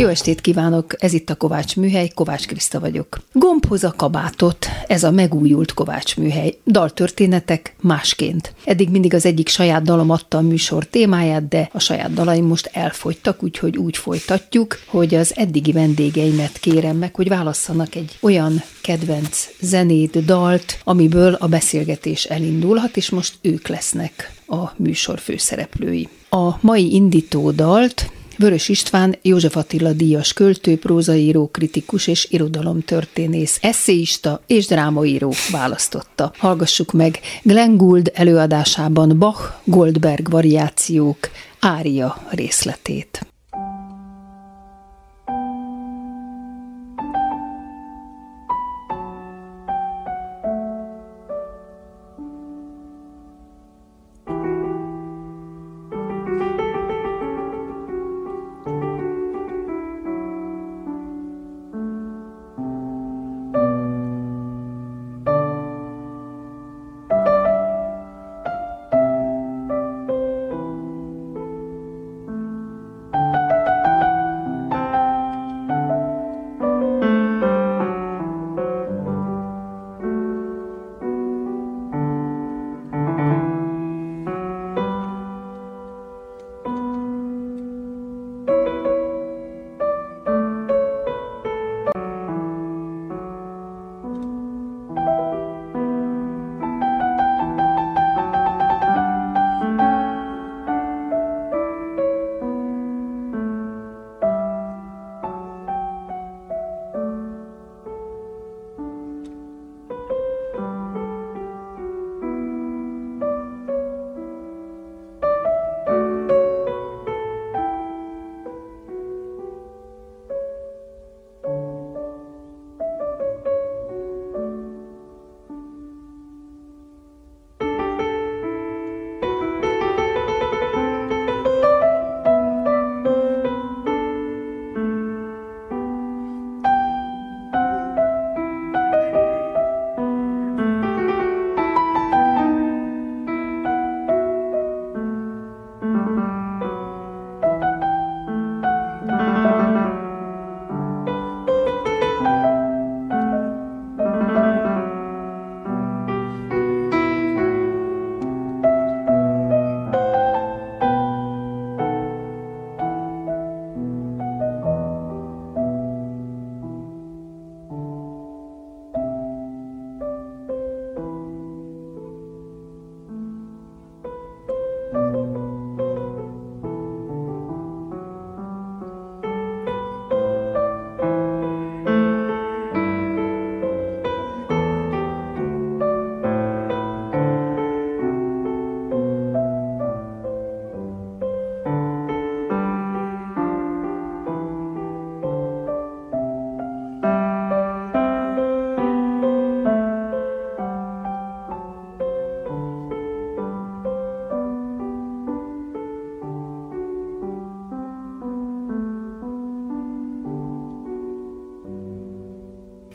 [0.00, 3.18] Jó estét kívánok, ez itt a Kovács Műhely, Kovács Kriszta vagyok.
[3.32, 6.58] Gombhoz a kabátot, ez a megújult Kovács Műhely.
[6.66, 8.54] Daltörténetek másként.
[8.64, 12.70] Eddig mindig az egyik saját dalom adta a műsor témáját, de a saját dalaim most
[12.72, 19.48] elfogytak, úgyhogy úgy folytatjuk, hogy az eddigi vendégeimet kérem meg, hogy válasszanak egy olyan kedvenc
[19.60, 26.08] zenét, dalt, amiből a beszélgetés elindulhat, és most ők lesznek a műsor főszereplői.
[26.30, 34.42] A mai indító dalt Vörös István, József Attila díjas költő, prózaíró, kritikus és irodalomtörténész, eszéista
[34.46, 36.32] és drámaíró választotta.
[36.38, 41.18] Hallgassuk meg Glenn Gould előadásában Bach Goldberg variációk
[41.58, 43.29] ária részletét.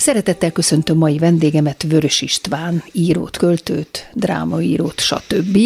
[0.06, 5.58] Szeretettel köszöntöm mai vendégemet, Vörös István, írót, költőt, drámaírót, stb.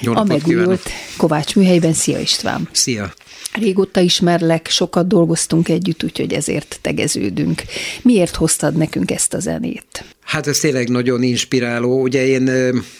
[0.00, 0.82] Jó a megújult.
[1.16, 1.92] Kovács műhelyben.
[1.92, 2.68] Szia István!
[2.72, 3.12] Szia!
[3.52, 7.62] Régóta ismerlek, sokat dolgoztunk együtt, úgyhogy ezért tegeződünk.
[8.02, 10.04] Miért hoztad nekünk ezt a zenét?
[10.20, 12.00] Hát ez tényleg nagyon inspiráló.
[12.02, 12.42] Ugye én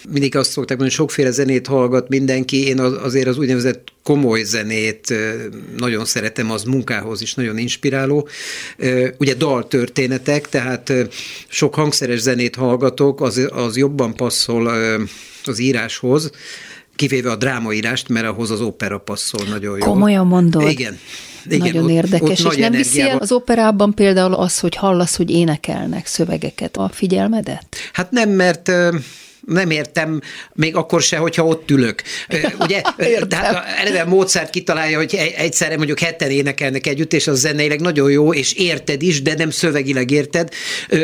[0.08, 4.42] mindig azt szokták mondani, hogy sokféle zenét hallgat mindenki, én az- azért az úgynevezett komoly
[4.42, 5.14] zenét
[5.76, 8.28] nagyon szeretem, az munkához is nagyon inspiráló.
[9.18, 10.92] Ugye daltörténetek, tehát
[11.48, 14.66] sok hangszeres zenét hallgatok, az, az jobban passzol
[15.44, 16.30] az íráshoz,
[16.96, 19.88] kivéve a drámaírást, mert ahhoz az opera passzol nagyon jól.
[19.88, 20.70] Komolyan mondod?
[20.70, 20.98] Igen.
[21.44, 24.76] Igen, Nagyon ott- érdekes, ott és nagy nem viszi el az operában például az, hogy
[24.76, 27.66] hallasz, hogy énekelnek szövegeket a figyelmedet?
[27.92, 28.70] Hát nem, mert
[29.46, 30.20] nem értem,
[30.54, 32.02] még akkor se, hogyha ott ülök.
[32.60, 32.80] Ugye,
[33.28, 38.32] tehát eleve Mozart kitalálja, hogy egyszerre mondjuk hetten énekelnek együtt, és az zeneileg nagyon jó,
[38.32, 40.48] és érted is, de nem szövegileg érted.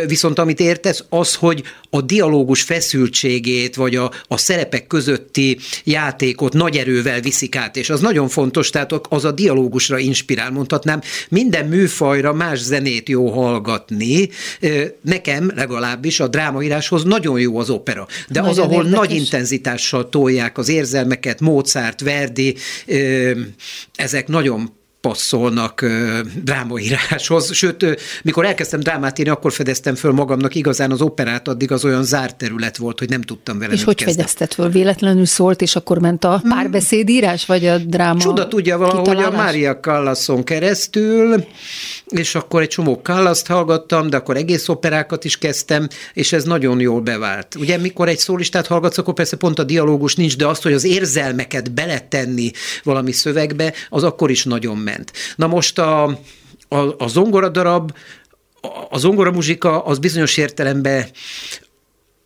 [0.07, 6.77] Viszont amit értesz, az, hogy a dialógus feszültségét, vagy a, a szerepek közötti játékot nagy
[6.77, 11.01] erővel viszik át, és az nagyon fontos, tehát az a dialógusra inspirál, mondhatnám.
[11.29, 14.29] Minden műfajra más zenét jó hallgatni.
[15.01, 18.07] Nekem legalábbis a drámaíráshoz nagyon jó az opera.
[18.33, 18.99] De nagyon az, ahol érdekes.
[18.99, 22.57] nagy intenzitással tolják az érzelmeket, Mozart, Verdi,
[23.95, 25.85] ezek nagyon passzolnak
[26.43, 27.55] drámaíráshoz.
[27.55, 32.05] Sőt, mikor elkezdtem drámát írni, akkor fedeztem föl magamnak igazán az operát, addig az olyan
[32.05, 34.15] zárt terület volt, hogy nem tudtam vele És hogy kezdem.
[34.15, 34.69] fedezted föl?
[34.69, 36.51] Véletlenül szólt, és akkor ment a hmm.
[36.51, 41.45] párbeszédírás, vagy a dráma Csuda tudja valahogy a Mária Callasson keresztül,
[42.07, 46.81] és akkor egy csomó Callaszt hallgattam, de akkor egész operákat is kezdtem, és ez nagyon
[46.81, 47.55] jól bevált.
[47.55, 50.85] Ugye, mikor egy szólistát hallgatsz, akkor persze pont a dialógus nincs, de azt, hogy az
[50.85, 52.51] érzelmeket beletenni
[52.83, 55.13] valami szövegbe, az akkor is nagyon megy ment.
[55.37, 56.05] Na most a,
[56.69, 57.93] a, a zongoradarab,
[58.91, 61.07] a zongoramuzsika az bizonyos értelemben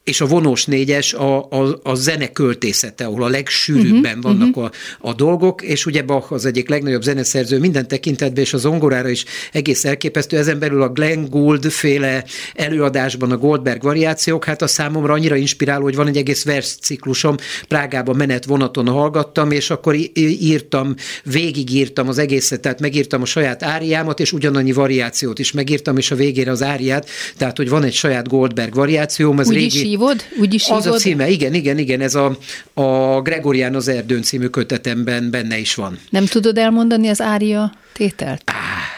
[0.06, 4.70] és a vonós négyes a, a, a zene költészete, ahol a legsűrűbben uh-huh, vannak uh-huh.
[5.00, 9.08] A, a dolgok, és ugye Bach az egyik legnagyobb zeneszerző minden tekintetben, és a zongorára
[9.08, 10.37] is egész elképesztő.
[10.37, 12.25] Ezen belül a Glenn Gould féle
[12.55, 17.37] előadásban a Goldberg variációk, hát a számomra annyira inspiráló, hogy van egy egész versciklusom,
[17.69, 20.94] Prágában menet vonaton hallgattam, és akkor írtam,
[21.25, 26.14] végigírtam az egészet, tehát megírtam a saját áriámat, és ugyanannyi variációt is megírtam, és a
[26.14, 30.22] végére az áriát, tehát hogy van egy saját Goldberg variációm, ez Úgy régi hívod?
[30.40, 32.37] Úgy is Az a címe, igen, igen, igen, ez a,
[32.75, 35.98] a Gregorián az erdőn című kötetemben benne is van.
[36.10, 38.43] Nem tudod elmondani az ária tételt?
[38.46, 38.95] Ah.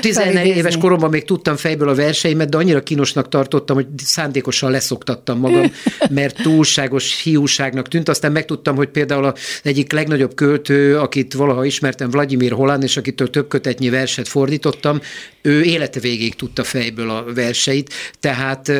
[0.00, 5.38] 14 éves koromban még tudtam fejből a verseimet, de annyira kínosnak tartottam, hogy szándékosan leszoktattam
[5.38, 5.72] magam,
[6.10, 8.08] mert túlságos hiúságnak tűnt.
[8.08, 13.30] Aztán megtudtam, hogy például az egyik legnagyobb költő, akit valaha ismertem, Vladimir Holán, és akitől
[13.30, 15.00] több kötetnyi verset fordítottam,
[15.42, 18.72] ő élete végig tudta fejből a verseit, tehát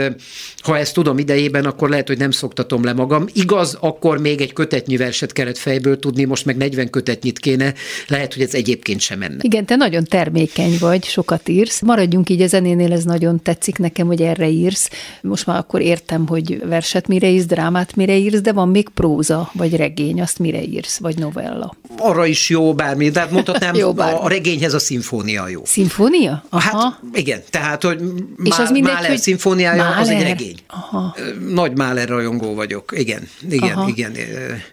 [0.63, 3.27] ha ezt tudom idejében, akkor lehet, hogy nem szoktatom le magam.
[3.33, 7.75] Igaz, akkor még egy kötetnyi verset kellett fejből tudni, most meg 40 kötetnyit kéne,
[8.07, 9.39] lehet, hogy ez egyébként sem menne.
[9.47, 11.81] Igen, te nagyon termékeny vagy, sokat írsz.
[11.81, 14.91] Maradjunk így a zenénél, ez nagyon tetszik nekem, hogy erre írsz.
[15.23, 19.51] Most már akkor értem, hogy verset mire írsz, drámát mire írsz, de van még próza,
[19.53, 21.77] vagy regény, azt mire írsz, vagy novella.
[21.99, 24.19] Arra is jó bármi, de hát mondhatnám, jó bármi.
[24.23, 25.61] a regényhez a szimfónia jó.
[25.65, 26.45] Szimfónia?
[26.49, 26.79] Aha.
[26.79, 28.01] Hát igen, tehát, hogy
[28.45, 30.01] És az mindegy, Mahler hogy szimfóniája Mahler.
[30.01, 30.57] az egy regény.
[30.67, 31.17] Aha.
[31.53, 33.89] Nagy Mahler rajongó vagyok, igen, igen, Aha.
[33.89, 34.13] igen.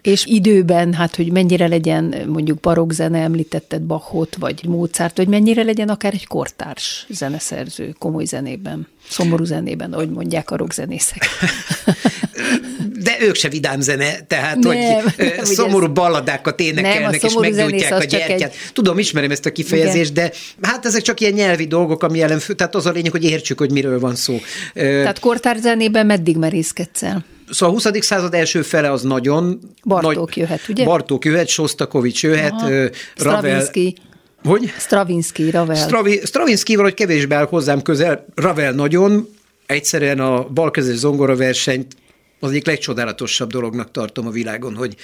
[0.02, 5.88] És időben, hát, hogy mennyire legyen mondjuk barokzene, említetted Bachot, vagy Mozart, hogy mennyire legyen
[5.88, 11.26] akár egy kortárs zeneszerző komoly zenében, szomorú zenében, ahogy mondják a rockzenészek.
[13.02, 14.78] De ők se vidám zene, tehát nem, hogy
[15.16, 18.50] nem, szomorú balladákat énekelnek, nem, és meggyújtják a gyertyát.
[18.52, 18.58] Egy...
[18.72, 20.30] Tudom, ismerem ezt a kifejezést, Igen.
[20.60, 23.24] de hát ezek csak ilyen nyelvi dolgok, ami jelen fő, tehát az a lényeg, hogy
[23.24, 24.40] értsük, hogy miről van szó.
[24.74, 27.24] Tehát kortárs zenében meddig merészkedsz el?
[27.50, 28.04] Szóval a 20.
[28.04, 29.58] század első fele az nagyon...
[29.84, 30.84] Bartók nagy, jöhet, ugye?
[30.84, 32.88] Bartók jöhet, Sostakovics jöhet, Aha.
[33.16, 33.70] Ravel...
[34.44, 34.72] Hogy?
[34.78, 35.76] Stravinsky, Ravel.
[35.76, 39.28] Stravi, Stravinsky valahogy kevésbé áll hozzám közel, Ravel nagyon,
[39.66, 41.96] egyszerűen a balkezes zongora versenyt
[42.40, 44.96] az egyik legcsodálatosabb dolognak tartom a világon, hogy,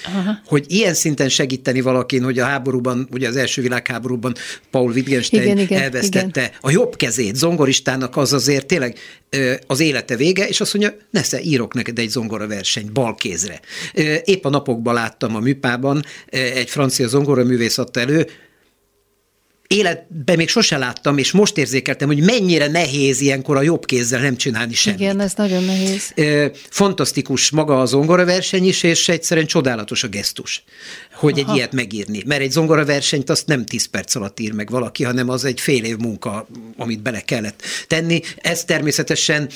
[0.46, 4.34] hogy ilyen szinten segíteni valakin, hogy a háborúban, ugye az első világháborúban
[4.70, 6.52] Paul Wittgenstein igen, igen, elvesztette igen.
[6.60, 8.98] a jobb kezét, zongoristának az azért tényleg
[9.66, 13.60] az élete vége, és azt mondja, nesze, írok neked egy zongora versenyt balkézre.
[14.25, 18.26] Épp a napokban láttam a műpában, egy francia zongora művész adta elő,
[19.75, 24.36] életben még sose láttam, és most érzékeltem, hogy mennyire nehéz ilyenkor a jobb kézzel nem
[24.36, 25.00] csinálni semmit.
[25.00, 26.15] Igen, ez nagyon nehéz.
[26.70, 30.65] Fantasztikus maga a zongoraverseny is, és egyszerűen csodálatos a gesztus,
[31.12, 31.50] hogy Aha.
[31.50, 32.22] egy ilyet megírni.
[32.27, 35.84] Mert egy zongoraversenyt azt nem 10 perc alatt ír meg valaki, hanem az egy fél
[35.84, 36.46] év munka,
[36.77, 38.20] amit bele kellett tenni.
[38.36, 39.48] Ez természetesen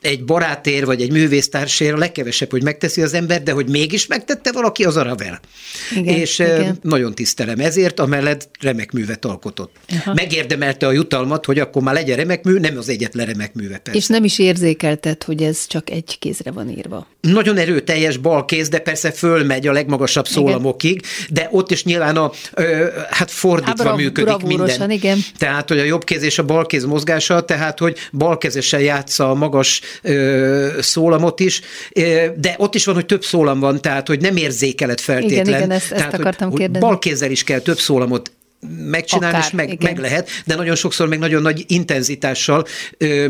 [0.00, 4.52] egy barátér vagy egy művésztársér a legkevesebb, hogy megteszi az ember, de hogy mégis megtette
[4.52, 5.40] valaki, az a Ravel.
[5.96, 6.78] Igen, és igen.
[6.82, 9.76] nagyon tisztelem ezért, amellett remek művet alkotott.
[9.88, 10.14] Aha.
[10.14, 13.98] Megérdemelte a jutalmat, hogy akkor már legyen remek mű, nem az egyetlen remek műve persze.
[13.98, 17.06] És nem is érzékeltet, hogy ez csak egy kézre van írva.
[17.20, 22.30] Nagyon erőteljes bal kéz, de persze fölmegy a legmagasabb szólamokig, de ott is nyilván a,
[22.54, 24.90] ö, hát fordítva Há, működik minden.
[24.90, 25.18] Igen.
[25.38, 29.34] Tehát, hogy a jobb kéz és a bal kéz mozgása, tehát, hogy balkezesen játsza a
[29.34, 29.80] magas
[30.80, 31.60] szólamot is,
[32.36, 35.46] de ott is van, hogy több szólam van, tehát hogy nem érzékeled feltétlen.
[35.46, 36.88] Igen, igen, ezt, tehát, ezt akartam hogy, kérdezni.
[36.88, 38.30] Bal kézzel is kell több szólamot
[38.90, 42.66] megcsinálni, Akár, és meg, meg lehet, de nagyon sokszor meg nagyon nagy intenzitással.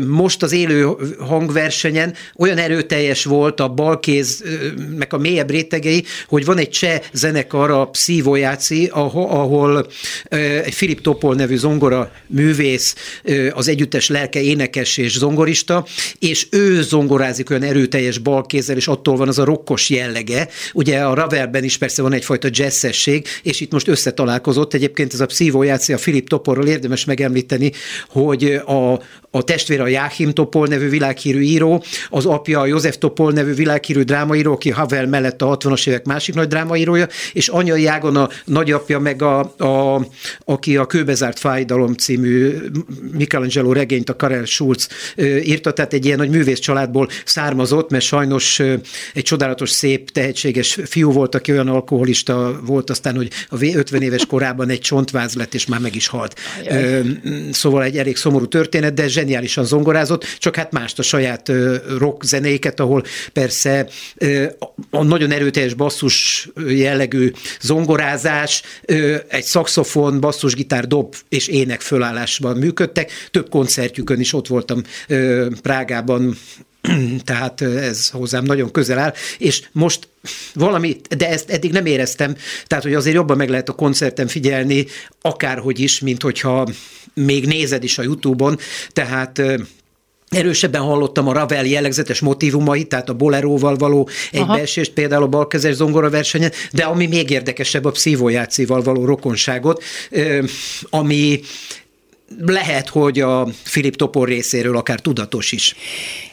[0.07, 0.87] Most az élő
[1.19, 4.43] hangversenyen olyan erőteljes volt a balkéz,
[4.97, 9.87] meg a mélyebb rétegei, hogy van egy cseh zenekar, a Pszívojáci, ahol
[10.63, 12.95] egy Filip Topol nevű zongora művész,
[13.51, 15.85] az együttes lelke énekes és zongorista,
[16.19, 20.47] és ő zongorázik olyan erőteljes balkézzel, és attól van az a rokkos jellege.
[20.73, 24.73] Ugye a Ravelben is persze van egyfajta jazzesség, és itt most összetalálkozott.
[24.73, 27.71] Egyébként ez a pszívójátszi a Filip Toporról érdemes megemlíteni,
[28.09, 28.99] hogy a,
[29.31, 34.01] a testvére a Jáhim Topol nevű világhírű író, az apja a József Topol nevű világhírű
[34.01, 38.99] drámaíró, aki Havel mellett a 60-as évek másik nagy drámaírója, és anyai ágon a nagyapja
[38.99, 40.05] meg a, a,
[40.45, 42.57] aki a Kőbezárt fájdalom című
[43.17, 44.87] Michelangelo regényt, a Karel Schulz
[45.43, 48.59] írta, tehát egy ilyen nagy művész családból származott, mert sajnos
[49.13, 54.25] egy csodálatos, szép, tehetséges fiú volt, aki olyan alkoholista volt aztán, hogy a 50 éves
[54.25, 56.39] korában egy csontváz lett, és már meg is halt.
[56.59, 57.03] Ajaj.
[57.51, 61.51] Szóval egy elég szomorú történet, de zseniálisan zongorázott, csak hát mást a saját
[61.97, 63.87] rock zenéket, ahol persze
[64.89, 68.61] a nagyon erőteljes basszus jellegű zongorázás,
[69.27, 73.11] egy szaxofon, basszusgitár, dob és ének fölállásban működtek.
[73.31, 74.81] Több koncertjükön is ott voltam
[75.61, 76.37] Prágában
[77.25, 80.07] tehát ez hozzám nagyon közel áll, és most
[80.53, 82.35] valami, de ezt eddig nem éreztem,
[82.67, 84.85] tehát hogy azért jobban meg lehet a koncerten figyelni,
[85.21, 86.67] akárhogy is, mint hogyha
[87.13, 88.57] még nézed is a Youtube-on,
[88.93, 89.41] tehát
[90.29, 96.09] Erősebben hallottam a Ravel jellegzetes motivumait, tehát a boleróval való egybeesést, például a balkezes zongora
[96.09, 99.83] versenyen, de ami még érdekesebb, a pszívójátszival való rokonságot,
[100.89, 101.39] ami
[102.37, 105.75] lehet, hogy a Filip Topor részéről akár tudatos is.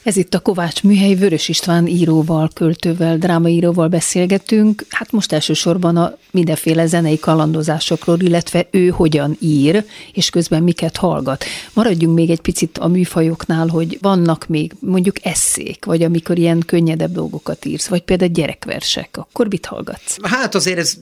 [0.07, 4.85] Ez itt a Kovács Műhely Vörös István íróval, költővel, drámaíróval beszélgetünk.
[4.89, 11.45] Hát most elsősorban a mindenféle zenei kalandozásokról, illetve ő hogyan ír, és közben miket hallgat.
[11.73, 17.13] Maradjunk még egy picit a műfajoknál, hogy vannak még mondjuk eszék, vagy amikor ilyen könnyedebb
[17.13, 20.17] dolgokat írsz, vagy például gyerekversek, akkor mit hallgatsz?
[20.23, 20.97] Hát azért ez,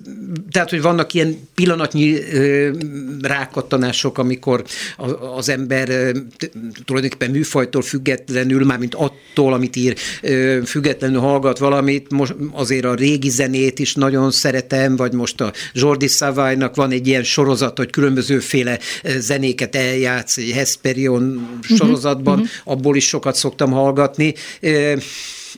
[0.51, 2.71] tehát, hogy vannak ilyen pillanatnyi ö,
[3.21, 4.65] rákattanások, amikor
[5.37, 5.89] az ember
[6.85, 9.97] tulajdonképpen műfajtól függetlenül, már mint attól, amit ír,
[10.65, 12.11] függetlenül hallgat valamit.
[12.11, 17.07] Most azért a régi zenét is nagyon szeretem, vagy most a Jordi Savajnak van egy
[17.07, 18.79] ilyen sorozat, hogy különbözőféle
[19.19, 22.49] zenéket eljátsz, egy Hesperion mhm, sorozatban, uh-huh.
[22.65, 24.35] abból is sokat szoktam hallgatni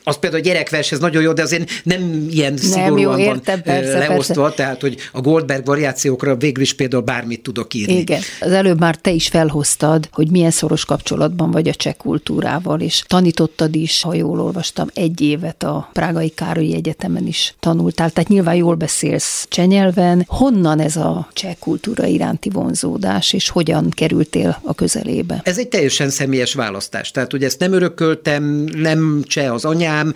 [0.03, 3.61] az például a gyerekvers, ez nagyon jó, de azért nem ilyen nem, szigorúan jó, értem,
[3.65, 4.55] van persze, leosztva, persze.
[4.55, 7.97] tehát hogy a Goldberg variációkra végül is például bármit tudok írni.
[7.97, 12.81] Igen, az előbb már te is felhoztad, hogy milyen szoros kapcsolatban vagy a cseh kultúrával,
[12.81, 18.29] és tanítottad is, ha jól olvastam, egy évet a Prágai Károlyi Egyetemen is tanultál, tehát
[18.29, 20.23] nyilván jól beszélsz cseh nyelven.
[20.27, 25.41] Honnan ez a cseh kultúra iránti vonzódás, és hogyan kerültél a közelébe?
[25.43, 28.43] Ez egy teljesen személyes választás, tehát ugye ezt nem örököltem,
[28.75, 30.13] nem cseh az anyám, anyám,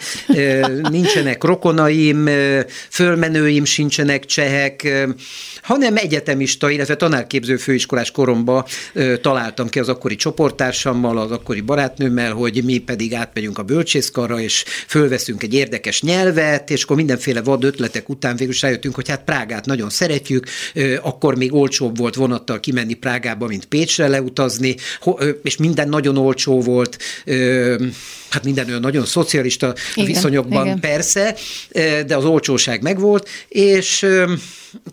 [0.89, 2.29] nincsenek rokonaim,
[2.89, 5.07] fölmenőim sincsenek csehek,
[5.61, 8.67] hanem egyetemista, illetve tanárképző főiskolás koromba
[9.21, 14.63] találtam ki az akkori csoporttársammal, az akkori barátnőmmel, hogy mi pedig átmegyünk a bölcsészkarra, és
[14.87, 19.23] fölveszünk egy érdekes nyelvet, és akkor mindenféle vad ötletek után végül is rájöttünk, hogy hát
[19.23, 20.45] Prágát nagyon szeretjük,
[21.01, 24.75] akkor még olcsóbb volt vonattal kimenni Prágába, mint Pécsre leutazni,
[25.43, 26.97] és minden nagyon olcsó volt,
[28.29, 30.79] hát minden olyan nagyon szocialista igen, viszonyokban igen.
[30.79, 31.35] persze,
[32.05, 34.05] de az olcsóság megvolt, és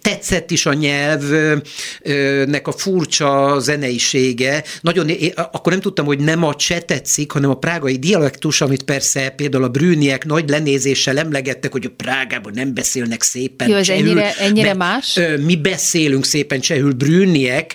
[0.02, 4.64] tetszett is a nyelvnek a furcsa zeneisége.
[4.80, 9.28] Nagyon, akkor nem tudtam, hogy nem a cseh tetszik, hanem a prágai dialektus, amit persze
[9.28, 14.08] például a brűniek nagy lenézéssel emlegettek, hogy a Prágában nem beszélnek szépen Jó, ez csehül,
[14.08, 15.18] ennyire, ennyire más?
[15.44, 17.74] Mi beszélünk szépen csehül, brűniek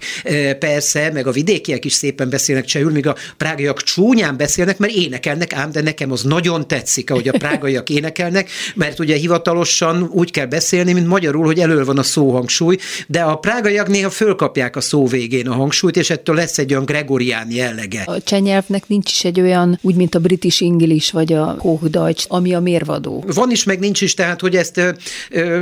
[0.59, 5.53] persze, meg a vidékiek is szépen beszélnek csehül, míg a prágaiak csúnyán beszélnek, mert énekelnek,
[5.53, 10.45] ám de nekem az nagyon tetszik, ahogy a prágaiak énekelnek, mert ugye hivatalosan úgy kell
[10.45, 15.07] beszélni, mint magyarul, hogy elől van a szóhangsúly, de a prágaiak néha fölkapják a szó
[15.07, 18.03] végén a hangsúlyt, és ettől lesz egy olyan gregorián jellege.
[18.05, 22.53] A csenyelvnek nincs is egy olyan, úgy mint a British English vagy a Hochdeutsch, ami
[22.53, 23.23] a mérvadó.
[23.27, 24.81] Van is, meg nincs is, tehát hogy ezt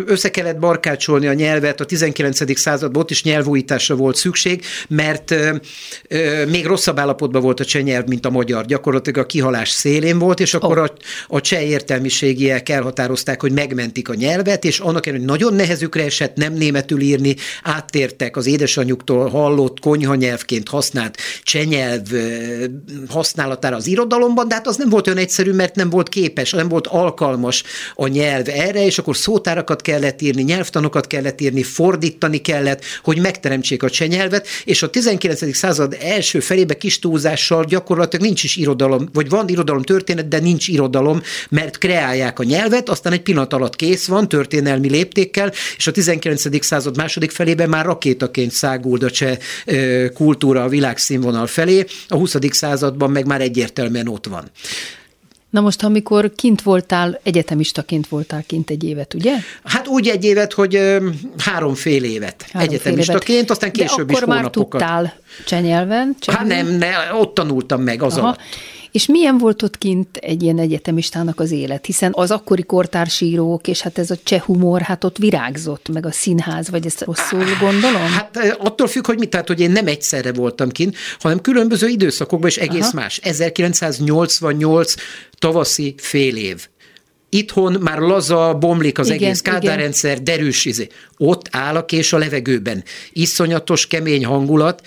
[0.05, 2.59] össze kellett barkácsolni a nyelvet, a 19.
[2.59, 5.35] században ott is nyelvújításra volt szükség, mert
[6.47, 8.65] még rosszabb állapotban volt a csenyelv, mint a magyar.
[8.65, 10.83] Gyakorlatilag a kihalás szélén volt, és akkor oh.
[10.83, 10.93] a
[11.27, 16.36] a cseh értelmiségiek elhatározták, hogy megmentik a nyelvet, és annak ellenére, hogy nagyon nehezükre esett
[16.36, 22.01] nem németül írni, áttértek az édesanyjuktól hallott konyhanyelvként használt csenyelv
[23.08, 26.67] használatára az irodalomban, de hát az nem volt olyan egyszerű, mert nem volt képes, nem
[26.67, 27.63] volt alkalmas
[27.96, 33.84] a nyelv erre, és akkor szótárakat kellett írni, nyelvtanokat kellett írni, fordítani kellett, hogy megteremtsék
[33.84, 35.55] a csenyelvet, és a 19.
[35.55, 40.67] század első felébe kis túlzással gyakorlatilag nincs is irodalom, vagy van irodalom történet, de nincs
[40.67, 40.90] irodalom,
[41.50, 46.65] mert kreálják a nyelvet, aztán egy pillanat alatt kész van, történelmi léptékkel, és a 19.
[46.65, 49.38] század második felében már rakétaként száguld a cseh
[50.13, 52.36] kultúra a világszínvonal felé, a 20.
[52.50, 54.51] században meg már egyértelműen ott van.
[55.50, 59.33] Na most, amikor kint voltál, egyetemistaként voltál kint egy évet, ugye?
[59.63, 63.50] Hát úgy egy évet, hogy ö, három fél évet három egyetemistaként, fél évet.
[63.50, 64.81] aztán később De akkor is hónapokat.
[64.81, 66.15] már tudtál csenyelven?
[66.25, 68.21] Hát nem, ne, ott tanultam meg az Aha.
[68.25, 68.39] alatt.
[68.91, 71.86] És milyen volt ott kint egy ilyen egyetemistának az élet?
[71.86, 76.12] Hiszen az akkori kortársírók, és hát ez a cseh humor, hát ott virágzott, meg a
[76.12, 78.01] színház, vagy ezt rosszul gondolom?
[78.01, 82.50] Hát attól függ, hogy mit, tehát, hogy én nem egyszerre voltam kint, hanem különböző időszakokban,
[82.50, 83.00] és egész Aha.
[83.00, 83.19] más.
[83.24, 84.93] 1988
[85.39, 86.67] tavaszi fél év.
[87.29, 90.88] Itthon már laza, bomlik az igen, egész kádárrendszer, derűs izé.
[91.17, 92.83] Ott áll a kés a levegőben.
[93.12, 94.81] Iszonyatos, kemény hangulat,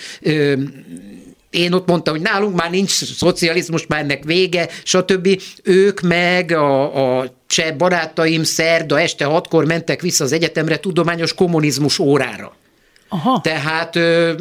[1.55, 5.43] én ott mondtam, hogy nálunk már nincs szocializmus, már ennek vége, stb.
[5.63, 11.99] Ők meg a, a cseh barátaim szerda este hatkor mentek vissza az egyetemre tudományos kommunizmus
[11.99, 12.57] órára.
[13.15, 13.41] Aha.
[13.41, 14.33] Tehát ö,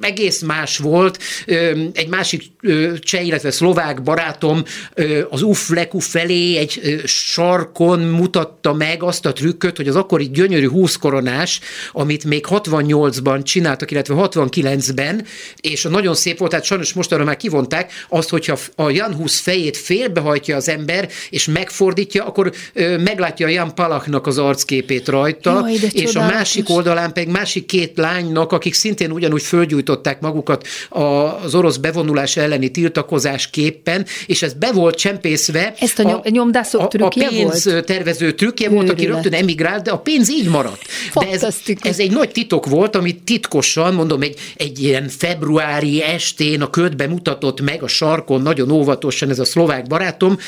[0.00, 1.18] egész más volt.
[1.46, 4.62] Ö, egy másik ö, cseh, illetve szlovák barátom
[4.94, 10.30] ö, az Ufleku felé egy ö, sarkon mutatta meg azt a trükköt, hogy az akkori
[10.30, 11.60] gyönyörű 20 koronás,
[11.92, 15.24] amit még 68-ban csináltak, illetve 69-ben,
[15.60, 19.76] és nagyon szép volt, tehát sajnos mostanra már kivonták, azt, hogyha a Jan Hus fejét
[19.76, 25.78] félbehajtja az ember, és megfordítja, akkor ö, meglátja a Jan Palachnak az arcképét rajta, Jaj,
[25.92, 31.54] és a másik oldalán pedig másik két lány lánynak, akik szintén ugyanúgy fölgyújtották magukat az
[31.54, 35.74] orosz bevonulás elleni tiltakozás képpen, és ez be volt csempészve.
[35.80, 37.84] Ezt a, a nyomdászok trükkje A pénz volt?
[37.84, 38.86] tervező trükkje Őrület.
[38.86, 40.82] volt, aki rögtön emigrált, de a pénz így maradt.
[41.14, 41.46] De ez,
[41.82, 47.06] ez egy nagy titok volt, amit titkosan, mondom, egy, egy ilyen februári estén a ködbe
[47.06, 50.38] mutatott meg a sarkon, nagyon óvatosan ez a szlovák barátom,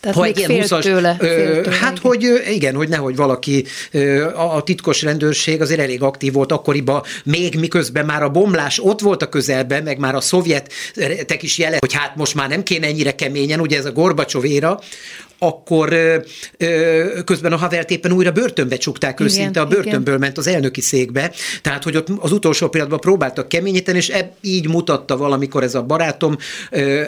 [0.00, 1.76] tehát ha még fél 20 tőle, fél tőle.
[1.76, 2.02] Hát, igen.
[2.02, 3.64] hogy igen, hogy nehogy valaki,
[4.34, 9.22] a titkos rendőrség azért elég aktív volt akkoriban, még miközben már a bomlás ott volt
[9.22, 13.14] a közelben, meg már a szovjetek is jele, hogy hát most már nem kéne ennyire
[13.14, 14.80] keményen, ugye ez a Gorbacsov éra,
[15.38, 15.88] akkor
[17.24, 20.18] közben a Havert éppen újra börtönbe csukták, ő szinte a börtönből igen.
[20.18, 24.68] ment az elnöki székbe, tehát hogy ott az utolsó pillanatban próbáltak keményíteni, és ebb, így
[24.68, 26.36] mutatta valamikor ez a barátom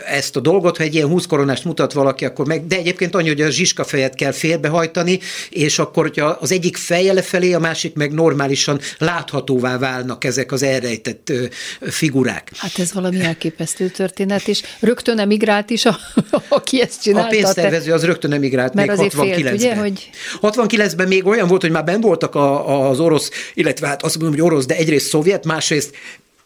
[0.06, 3.28] ezt a dolgot, ha egy ilyen 20 koronást mutat valaki, akkor meg, de egyébként annyi,
[3.28, 5.18] hogy a zsiska fejet kell félbehajtani,
[5.50, 10.62] és akkor, hogyha az egyik feje lefelé, a másik meg normálisan láthatóvá válnak ezek az
[10.62, 11.33] elrejtett
[11.81, 12.50] figurák.
[12.57, 15.98] Hát ez valami elképesztő történet, és rögtön emigrált is, a,
[16.48, 17.26] aki ezt csinálta.
[17.26, 19.35] A pénztervező az rögtön rögtön emigrált Mert még 69-ben.
[19.35, 20.11] Félt, ugye, hogy...
[20.42, 24.40] 69-ben még olyan volt, hogy már ben voltak a, az orosz, illetve hát azt mondom,
[24.40, 25.94] hogy orosz, de egyrészt szovjet, másrészt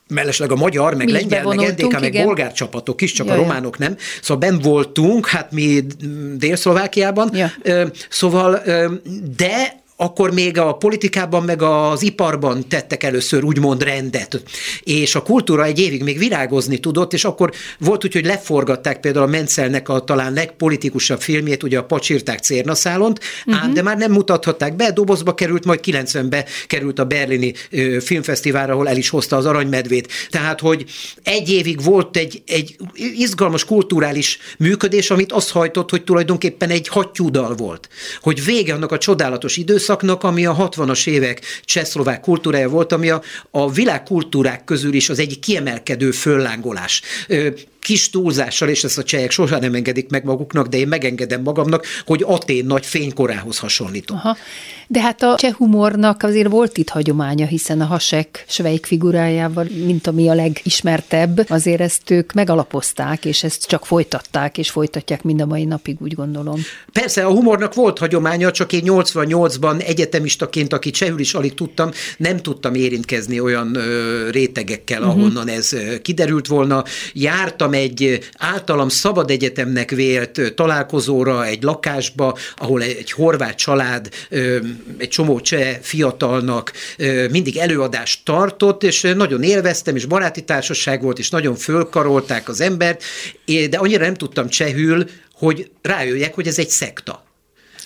[0.08, 3.36] mellesleg a magyar, meg mi lengyel, meg NDK, meg bolgár csapatok is, csak Jaj.
[3.36, 3.96] a románok nem.
[4.22, 5.84] Szóval ben voltunk, hát mi
[6.36, 7.30] Dél-Szlovákiában.
[7.34, 7.50] Ja.
[8.08, 8.62] Szóval,
[9.36, 14.42] de akkor még a politikában, meg az iparban tettek először úgymond rendet,
[14.82, 19.24] és a kultúra egy évig még virágozni tudott, és akkor volt úgy, hogy leforgatták például
[19.24, 23.62] a Mencelnek a talán legpolitikusabb filmjét, ugye a Pacsirták Cérnaszálont, uh-huh.
[23.62, 28.72] ám de már nem mutathatták be, dobozba került, majd 90-be került a berlini ö, filmfesztiválra,
[28.72, 30.12] ahol el is hozta az aranymedvét.
[30.30, 30.84] Tehát, hogy
[31.22, 32.76] egy évig volt egy, egy
[33.16, 37.88] izgalmas kulturális működés, amit azt hajtott, hogy tulajdonképpen egy hattyúdal volt.
[38.20, 43.10] Hogy vége annak a csodálatos időszak, időszaknak, ami a 60-as évek csehszlovák kultúrája volt, ami
[43.10, 47.02] a, a világkultúrák közül is az egyik kiemelkedő föllángolás
[47.84, 51.86] kis túlzással, és ezt a csehek sosem nem engedik meg maguknak, de én megengedem magamnak,
[52.06, 54.16] hogy Atén nagy fénykorához hasonlítom.
[54.16, 54.36] Aha.
[54.86, 60.06] De hát a cseh humornak azért volt itt hagyománya, hiszen a Hasek Svejk figurájával, mint
[60.06, 65.46] ami a legismertebb, azért ezt ők megalapozták, és ezt csak folytatták, és folytatják mind a
[65.46, 66.60] mai napig, úgy gondolom.
[66.92, 72.36] Persze, a humornak volt hagyománya, csak én 88-ban egyetemistaként, aki csehül is alig tudtam, nem
[72.36, 75.16] tudtam érintkezni olyan ö, rétegekkel, uh-huh.
[75.16, 75.70] ahonnan ez
[76.02, 76.84] kiderült volna.
[77.12, 84.08] Jártam egy általam szabad egyetemnek vélt találkozóra, egy lakásba, ahol egy horvát család
[84.96, 86.72] egy csomó cseh fiatalnak
[87.30, 93.02] mindig előadást tartott, és nagyon élveztem, és baráti társaság volt, és nagyon fölkarolták az embert,
[93.70, 97.23] de annyira nem tudtam csehül, hogy rájöjjek, hogy ez egy szekta.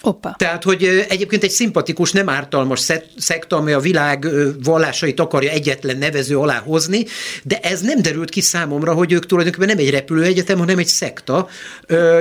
[0.02, 0.34] Opa.
[0.38, 4.26] Tehát, hogy egyébként egy szimpatikus, nem ártalmas szekta, ami a világ
[4.62, 7.04] vallásait akarja egyetlen nevező alá hozni,
[7.42, 11.48] de ez nem derült ki számomra, hogy ők tulajdonképpen nem egy repülőegyetem, hanem egy szekta.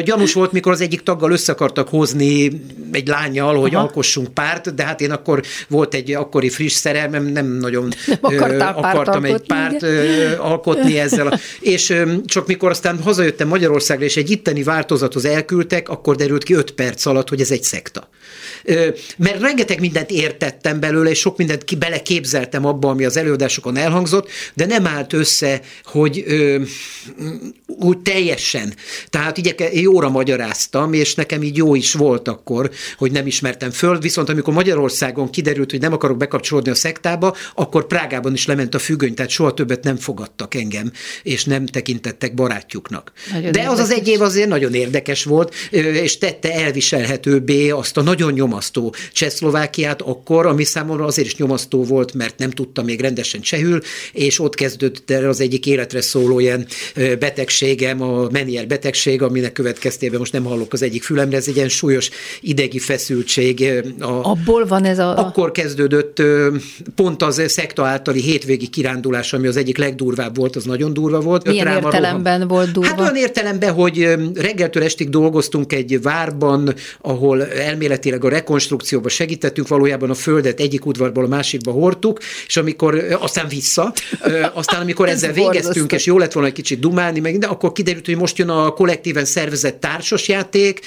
[0.04, 2.62] Gyanús volt, mikor az egyik taggal össze akartak hozni
[2.92, 3.84] egy lányjal, hogy Aha.
[3.84, 7.90] alkossunk párt, de hát én akkor volt egy akkori friss szerelmem, nem nagyon
[8.22, 10.34] nem akartam egy párt igen.
[10.38, 11.28] alkotni ezzel.
[11.28, 16.54] A, és csak mikor aztán hazajöttem Magyarországra, és egy itteni változathoz elküldtek, akkor derült ki
[16.54, 18.10] öt perc alatt, hogy ez egy szekta.
[19.18, 24.66] Mert rengeteg mindent értettem belőle, és sok mindent beleképzeltem abba, ami az előadásokon elhangzott, de
[24.66, 26.62] nem állt össze, hogy ö,
[27.66, 28.74] úgy teljesen.
[29.10, 34.00] Tehát így jóra magyaráztam, és nekem így jó is volt akkor, hogy nem ismertem föl,
[34.00, 38.80] viszont amikor Magyarországon kiderült, hogy nem akarok bekapcsolódni a szektába, akkor Prágában is lement a
[38.80, 40.92] függöny, tehát soha többet nem fogadtak engem,
[41.24, 43.12] és nem tekintettek barátjuknak.
[43.32, 43.72] Nagyon de érdekes.
[43.72, 48.94] az az egy év azért nagyon érdekes volt, és tette elviselhetőbbé azt a nagyon nyomasztó
[49.14, 53.82] Csehszlovákiát akkor, ami számomra azért is nyomasztó volt, mert nem tudtam még rendesen csehül,
[54.14, 56.68] és ott kezdődött el az egyik életre szóló ilyen
[57.20, 61.70] betegségem, a Menier betegség, aminek következtében most nem hallok az egyik fülemre, ez egy ilyen
[61.70, 62.10] súlyos
[62.42, 63.84] idegi feszültség.
[64.00, 65.18] A, Abból van ez a...
[65.18, 66.22] Akkor kezdődött
[66.96, 71.48] pont az szekta általi hétvégi kirándulás, ami az egyik legdurvább volt, az nagyon durva volt.
[71.48, 72.90] Milyen értelemben volt durva?
[72.90, 80.10] Hát olyan értelemben, hogy reggeltől estig dolgoztunk egy várban, ahol elméletileg a rekonstrukcióba segítettünk, valójában
[80.10, 83.94] a földet egyik udvarból a másikba hordtuk, és amikor aztán vissza,
[84.54, 88.06] aztán amikor ezzel végeztünk, és jó lett volna egy kicsit dumálni, meg, de akkor kiderült,
[88.06, 90.80] hogy most jön a kollektíven szervezett társasjáték,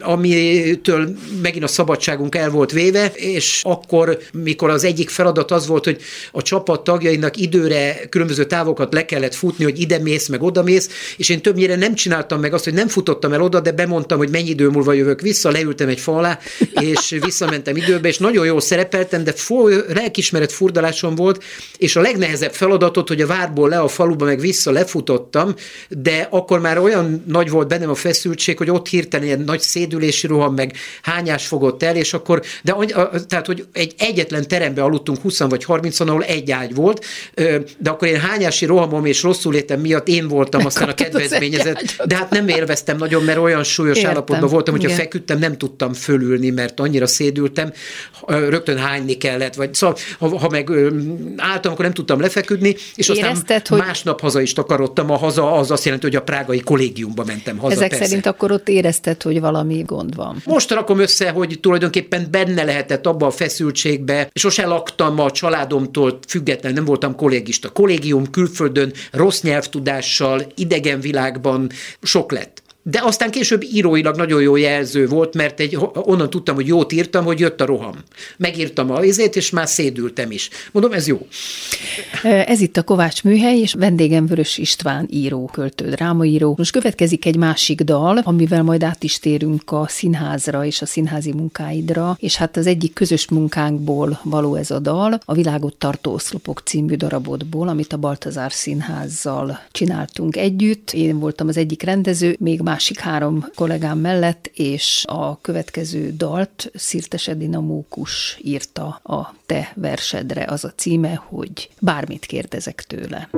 [0.00, 1.08] amitől
[1.42, 6.00] megint a szabadságunk el volt véve, és akkor, mikor az egyik feladat az volt, hogy
[6.32, 10.88] a csapat tagjainak időre különböző távokat le kellett futni, hogy ide mész, meg oda mész,
[11.16, 14.30] és én többnyire nem csináltam meg azt, hogy nem futottam el oda, de bemondtam, hogy
[14.30, 16.38] mennyi idő múlva jövök vissza, leültem egy fa alá,
[16.80, 21.44] és visszamentem időbe, és nagyon jól szerepeltem, de foly, lelkismeret furdalásom volt,
[21.76, 25.54] és a legnehezebb feladatot, hogy a várból le a faluba meg vissza lefutottam,
[25.88, 30.26] de akkor már olyan nagy volt bennem a feszültség, hogy ott hirtelen ilyen nagy szédülési
[30.26, 32.74] roham, meg hányás fogott el, és akkor, de
[33.28, 37.04] tehát, hogy egy egyetlen terembe aludtunk 20 vagy 30 ahol egy ágy volt,
[37.78, 42.16] de akkor én hányási rohamom és rosszul létem miatt én voltam aztán a kedvezményezett, de
[42.16, 44.10] hát nem élveztem nagyon, mert olyan súlyos Értem.
[44.10, 47.72] állapotban voltam, hogyha feküdtem, nem tudtam fölülni, mert annyira szédültem,
[48.26, 50.70] rögtön hányni kellett, vagy szóval, ha, ha meg
[51.36, 53.78] álltam, akkor nem tudtam lefeküdni, és aztán Érezted, hogy...
[53.78, 57.74] másnap haza is takarodtam, a haza az azt jelenti, hogy a prágai kollégiumba mentem haza.
[57.74, 58.04] Ezek persze.
[58.04, 60.42] szerint akkor ott érezted, hogy valami gond van.
[60.44, 66.72] Most rakom össze, hogy tulajdonképpen benne lehetett abba a feszültségbe, sose laktam a családomtól független,
[66.72, 67.68] nem voltam kollégista.
[67.70, 71.70] Kollégium külföldön, rossz nyelvtudással, idegen világban
[72.02, 72.62] sok lett.
[72.90, 77.24] De aztán később íróilag nagyon jó jelző volt, mert egy, onnan tudtam, hogy jót írtam,
[77.24, 77.94] hogy jött a roham.
[78.36, 80.50] Megírtam a izét, és már szédültem is.
[80.72, 81.26] Mondom, ez jó.
[82.22, 86.54] Ez itt a Kovács Műhely, és vendégem Vörös István író, költő, drámaíró.
[86.58, 91.32] Most következik egy másik dal, amivel majd át is térünk a színházra és a színházi
[91.32, 96.60] munkáidra, és hát az egyik közös munkánkból való ez a dal, a Világot tartó oszlopok
[96.64, 100.90] című darabotból, amit a Baltazár Színházzal csináltunk együtt.
[100.90, 106.70] Én voltam az egyik rendező, még más másik három kollégám mellett, és a következő dalt
[106.74, 110.44] Szirtes Edina Mókus írta a te versedre.
[110.48, 113.28] Az a címe, hogy bármit kérdezek tőle.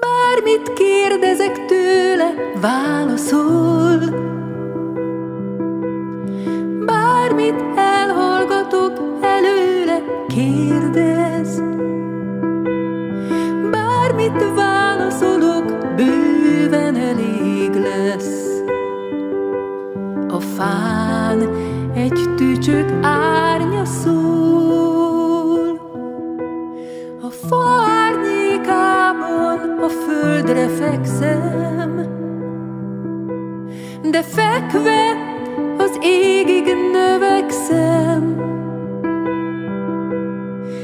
[0.00, 3.98] Bármit kérdezek tőle, válaszol.
[6.86, 11.62] Bármit elhallgatok előle, kérdez.
[13.70, 14.73] Bármit válaszolok,
[18.14, 18.62] lesz.
[20.28, 21.48] A fán
[21.94, 25.80] egy tücsök árnya szól,
[27.22, 32.06] a fa árnyékában a földre fekszem,
[34.10, 35.12] de fekve
[35.78, 38.42] az égig növekszem.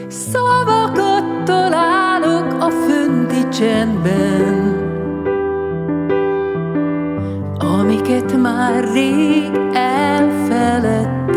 [0.08, 4.69] Szavakat találok a fönti csendben,
[8.10, 11.30] amiket már rég elfeledtem.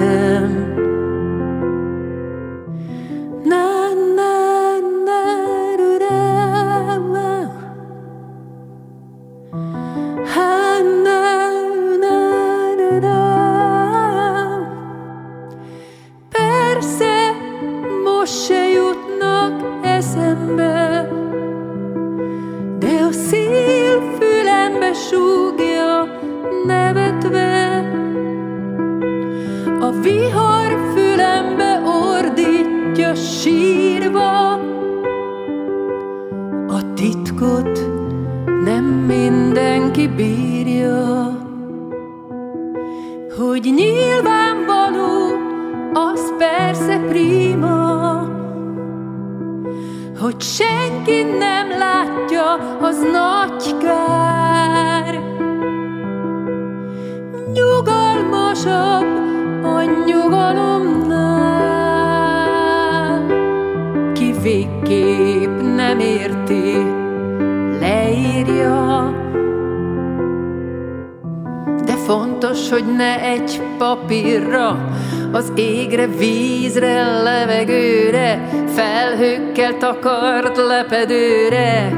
[81.04, 81.92] Lepedőre,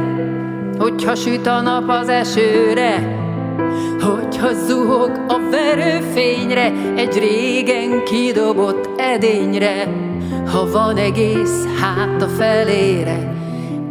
[0.77, 3.17] hogyha süt a nap az esőre,
[4.01, 9.87] hogyha zuhog a verőfényre, egy régen kidobott edényre,
[10.51, 13.35] ha van egész hát a felére,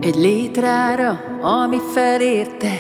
[0.01, 2.74] egy létrára, ami felérte.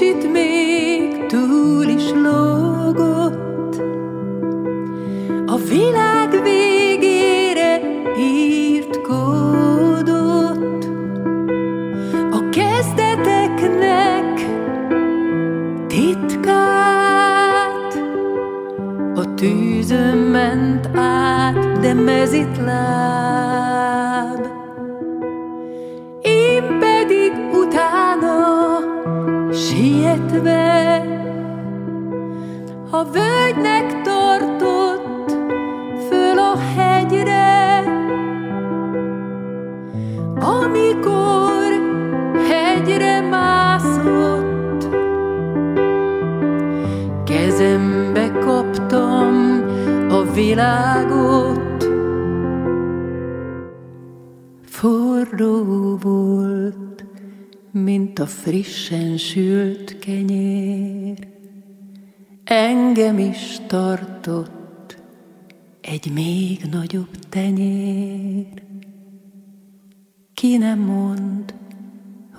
[0.00, 0.30] Egy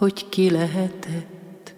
[0.01, 1.73] hogy ki lehetett.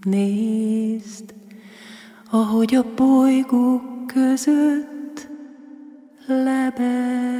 [0.00, 1.34] Nézd,
[2.30, 5.28] ahogy a bolygók között
[6.26, 7.36] lebeg.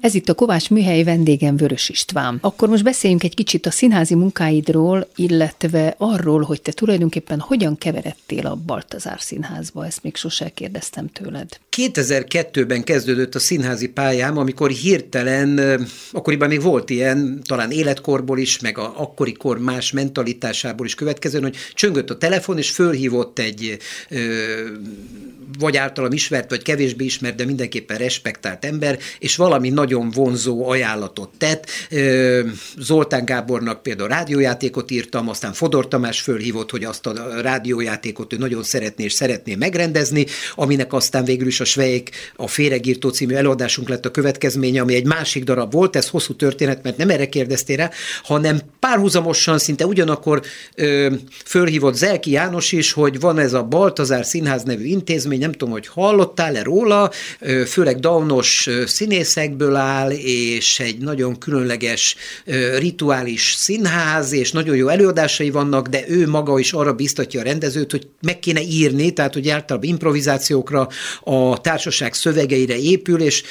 [0.00, 2.38] Ez itt a Kovács műhely vendégem Vörös István.
[2.40, 8.46] Akkor most beszéljünk egy kicsit a színházi munkáidról, illetve arról, hogy te tulajdonképpen hogyan keveredtél
[8.46, 9.86] a Baltazár Színházba.
[9.86, 11.48] Ezt még sose kérdeztem tőled.
[11.76, 15.80] 2002-ben kezdődött a színházi pályám, amikor hirtelen,
[16.12, 21.42] akkoriban még volt ilyen, talán életkorból is, meg a akkori kor más mentalitásából is következően,
[21.42, 24.18] hogy csöngött a telefon, és fölhívott egy ö,
[25.58, 31.30] vagy általam ismert, vagy kevésbé ismert, de mindenképpen respektált ember, és valami nagyon vonzó ajánlatot
[31.38, 31.66] tett.
[32.78, 38.62] Zoltán Gábornak például rádiójátékot írtam, aztán Fodor Tamás fölhívott, hogy azt a rádiójátékot ő nagyon
[38.62, 44.06] szeretné és szeretné megrendezni, aminek aztán végül is a Svejék a Féregírtó című előadásunk lett
[44.06, 47.90] a következménye, ami egy másik darab volt, ez hosszú történet, mert nem erre kérdeztél rá,
[48.22, 50.42] hanem párhuzamosan szinte ugyanakkor
[50.74, 55.70] ö, fölhívott Zelki János is, hogy van ez a Baltazár Színház nevű intézmény, nem tudom,
[55.70, 62.16] hogy hallottál-e róla, ö, főleg daunos színészekből áll, és egy nagyon különleges
[62.78, 67.90] rituális színház, és nagyon jó előadásai vannak, de ő maga is arra biztatja a rendezőt,
[67.90, 70.88] hogy meg kéne írni, tehát hogy általában improvizációkra
[71.20, 73.42] a társaság szövegeire épül, és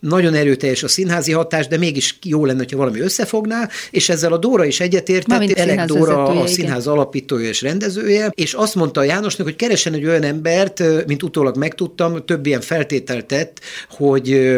[0.00, 4.36] nagyon erőteljes a színházi hatás, de mégis jó lenne, ha valami összefogná, és ezzel a
[4.36, 6.46] Dóra is egyetértett, Mármint Elek Dóra a igen.
[6.46, 11.22] színház alapítója és rendezője, és azt mondta a Jánosnak, hogy keresen egy olyan embert, mint
[11.22, 14.56] utólag megtudtam, több ilyen feltételt tett, hogy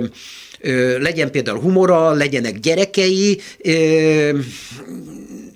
[0.99, 3.40] legyen például humora, legyenek gyerekei,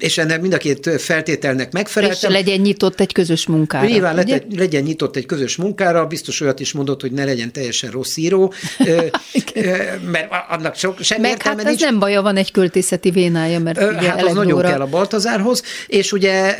[0.02, 2.32] és ennek mind a két feltételnek És megfeleltem.
[2.32, 3.86] legyen nyitott egy közös munkára.
[3.86, 4.40] Nyilván ugye?
[4.56, 8.52] legyen, nyitott egy közös munkára, biztos olyat is mondott, hogy ne legyen teljesen rossz író,
[10.12, 11.80] mert annak sok, sem Meg hát ez nincs.
[11.80, 14.86] nem baja, van egy költészeti vénája, mert ugye Hát az Elek nagyon Dóra- kell a
[14.86, 16.56] Baltazárhoz, és ugye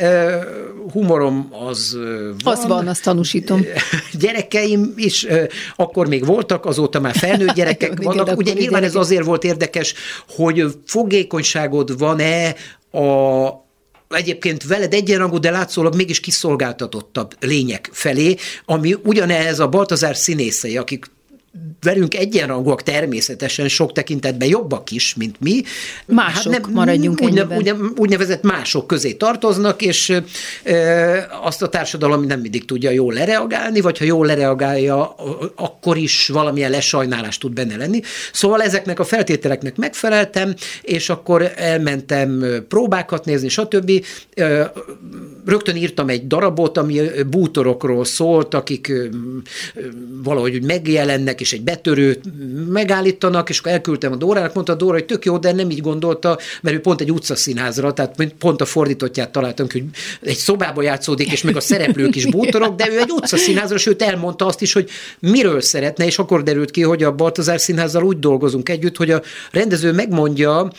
[0.91, 1.97] humorom az
[2.43, 2.53] van.
[2.53, 3.65] Az van, azt tanúsítom.
[4.19, 5.27] Gyerekeim is
[5.75, 8.37] akkor még voltak, azóta már felnőtt gyerekek vannak.
[8.37, 9.01] Ugye nyilván ez gyerekek.
[9.01, 9.93] azért volt érdekes,
[10.29, 12.55] hogy fogékonyságod van-e
[12.93, 13.65] a,
[14.09, 21.05] egyébként veled egyenrangú, de látszólag mégis kiszolgáltatottabb lények felé, ami ugyanez a Baltazár színészei, akik
[21.81, 25.63] velünk egyenrangúak természetesen sok tekintetben jobbak is, mint mi.
[26.05, 30.19] Mások, hát nem, maradjunk úgy, úgy, úgynevezett mások közé tartoznak, és
[30.63, 35.15] e, azt a társadalom nem mindig tudja jól lereagálni, vagy ha jól lereagálja,
[35.55, 38.01] akkor is valamilyen lesajnálást tud benne lenni.
[38.31, 44.05] Szóval ezeknek a feltételeknek megfeleltem, és akkor elmentem próbákat nézni, stb.
[44.33, 44.71] E,
[45.45, 48.91] rögtön írtam egy darabot, ami bútorokról szólt, akik
[50.23, 52.21] valahogy megjelennek, és egy betörőt
[52.69, 55.81] megállítanak, és akkor elküldtem a Dórának, mondta a Dóra, hogy tök jó, de nem így
[55.81, 59.83] gondolta, mert ő pont egy utcaszínházra, tehát pont a fordítottját találtam, hogy
[60.21, 64.45] egy szobába játszódik, és meg a szereplők is bútorok, de ő egy utcaszínházra, sőt elmondta
[64.45, 68.69] azt is, hogy miről szeretne, és akkor derült ki, hogy a Baltazár Színházzal úgy dolgozunk
[68.69, 70.71] együtt, hogy a rendező megmondja,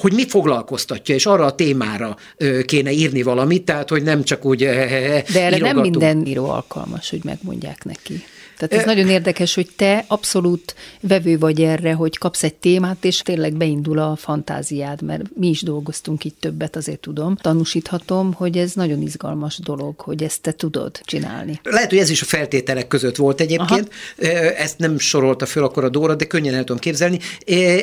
[0.00, 2.16] hogy mi foglalkoztatja, és arra a témára
[2.64, 7.20] kéne írni valamit, tehát hogy nem csak úgy De erre nem minden író alkalmas, hogy
[7.24, 8.24] megmondják neki.
[8.58, 13.18] Tehát ez nagyon érdekes, hogy te abszolút vevő vagy erre, hogy kapsz egy témát, és
[13.18, 17.36] tényleg beindul a fantáziád, mert mi is dolgoztunk itt többet, azért tudom.
[17.36, 21.60] Tanúsíthatom, hogy ez nagyon izgalmas dolog, hogy ezt te tudod csinálni.
[21.62, 23.90] Lehet, hogy ez is a feltételek között volt egyébként.
[24.22, 24.30] Aha.
[24.56, 27.18] Ezt nem sorolta föl akkor a Dóra, de könnyen el tudom képzelni.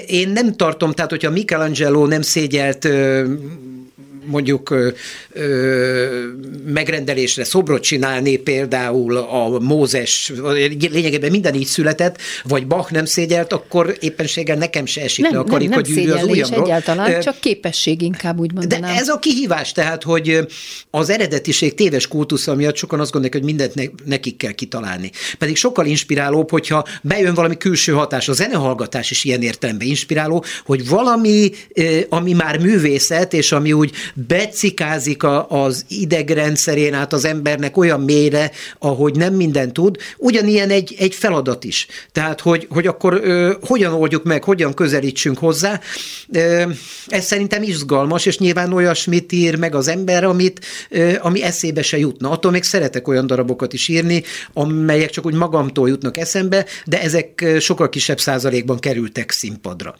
[0.08, 2.88] Én nem tartom, tehát hogyha Michelangelo nem szégyelt
[4.26, 4.76] mondjuk
[6.66, 10.32] megrendelésre szobrot csinálni, például a Mózes,
[10.92, 15.40] lényegében minden így született, vagy Bach nem szégyelt, akkor éppenséggel nekem se esik nem, le
[15.40, 16.64] a karikagyűrű az ujjamról.
[16.64, 18.94] egyáltalán, csak képesség inkább úgy mondanám.
[18.94, 20.40] De ez a kihívás, tehát, hogy
[20.90, 25.12] az eredetiség téves kultusza miatt sokan azt gondolják, hogy mindent ne, nekik kell kitalálni.
[25.38, 28.28] Pedig sokkal inspirálóbb, hogyha bejön valami külső hatás.
[28.28, 31.52] A zenehallgatás is ilyen értelemben inspiráló, hogy valami,
[32.10, 38.52] ami már művészet, és ami úgy becikázik a, az idegrendszerén át az embernek olyan mélyre,
[38.80, 41.88] ahogy nem minden tud, ugyanilyen egy, egy feladat is.
[42.12, 45.80] Tehát, hogy, hogy akkor ö, hogyan oldjuk meg, hogyan közelítsünk hozzá.
[46.32, 46.64] Ö,
[47.08, 51.98] ez szerintem izgalmas, és nyilván olyasmit ír meg az ember, amit, ö, ami eszébe se
[51.98, 52.30] jutna.
[52.30, 54.24] Attól még szeretek olyan darabokat is írni,
[54.54, 59.96] amelyek csak úgy magamtól jutnak eszembe, de ezek sokkal kisebb százalékban kerültek színpadra.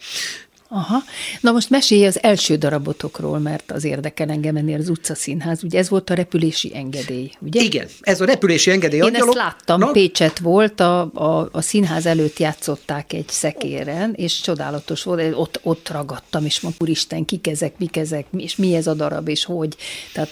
[0.68, 1.02] Aha.
[1.40, 5.64] Na most mesélj az első darabotokról, mert az érdekel engem ennél az utcaszínház.
[5.64, 7.62] Ugye ez volt a repülési engedély, ugye?
[7.62, 8.98] Igen, ez a repülési engedély.
[8.98, 9.28] Én angyalok...
[9.28, 9.90] ezt láttam, Na?
[9.90, 15.88] Pécset volt, a, a, a színház előtt játszották egy szekéren, és csodálatos volt, ott, ott
[15.88, 19.76] ragadtam, és mondtam, úristen, kik ezek, mik ezek, és mi ez a darab, és hogy.
[20.12, 20.30] Tehát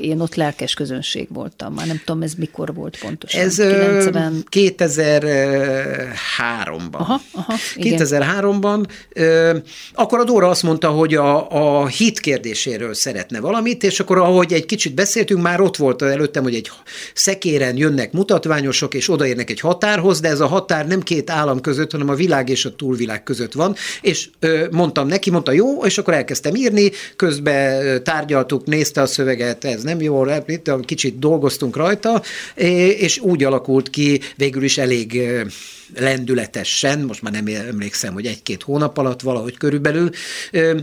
[0.00, 3.40] én ott lelkes közönség voltam, már nem tudom, ez mikor volt pontosan.
[3.40, 4.44] Ez 90...
[4.50, 6.90] 2003-ban.
[6.90, 8.86] Aha, aha, 2003-ban
[9.92, 14.52] akkor a Dóra azt mondta, hogy a, a hit kérdéséről szeretne valamit, és akkor ahogy
[14.52, 16.70] egy kicsit beszéltünk, már ott volt előttem, hogy egy
[17.14, 21.90] szekéren jönnek mutatványosok, és odaérnek egy határhoz, de ez a határ nem két állam között,
[21.90, 25.98] hanem a világ és a túlvilág között van, és ö, mondtam neki, mondta jó, és
[25.98, 30.24] akkor elkezdtem írni, közben tárgyaltuk, nézte a szöveget, ez nem jó,
[30.84, 32.22] kicsit dolgoztunk rajta,
[32.98, 35.22] és úgy alakult ki végül is elég
[35.96, 40.10] lendületesen, most már nem emlékszem, hogy egy-két hónap alatt valahogy körülbelül.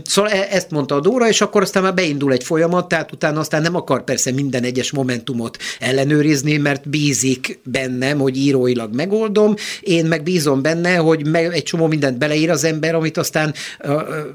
[0.04, 3.40] Szóval e, ezt mondta a Dóra, és akkor aztán már beindul egy folyamat, tehát utána
[3.40, 10.04] aztán nem akar persze minden egyes momentumot ellenőrizni, mert bízik bennem, hogy íróilag megoldom, én
[10.04, 13.54] meg bízom benne, hogy egy csomó mindent beleír az ember, amit aztán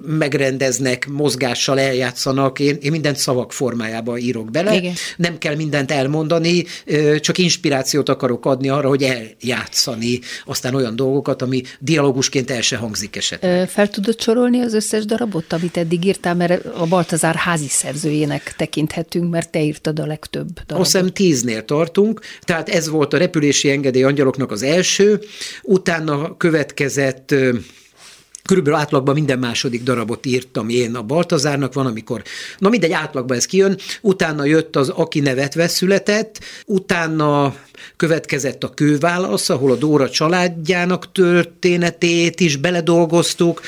[0.06, 4.94] megrendeznek, mozgással eljátszanak, én, én mindent szavak formájába írok bele, Igen.
[5.17, 6.65] nem kell mindent elmondani,
[7.20, 12.78] csak inspirációt akarok adni arra, hogy eljátszani azt aztán olyan dolgokat, ami dialógusként el se
[12.78, 13.70] hangzik esetleg.
[13.70, 19.32] Fel tudod sorolni az összes darabot, amit eddig írtál, mert a Baltazár házi szerzőjének tekinthetünk,
[19.32, 20.86] mert te írtad a legtöbb darabot.
[20.86, 25.20] Azt hiszem tíznél tartunk, tehát ez volt a repülési engedély angyaloknak az első,
[25.64, 27.36] utána következett
[28.44, 32.24] Körülbelül átlagban minden második darabot írtam én a Baltazárnak, van, amikor,
[32.58, 37.56] na mindegy, átlagban ez kijön, utána jött az Aki nevetve született, utána
[37.96, 43.62] következett a kőválasz, ahol a Dóra családjának történetét is beledolgoztuk,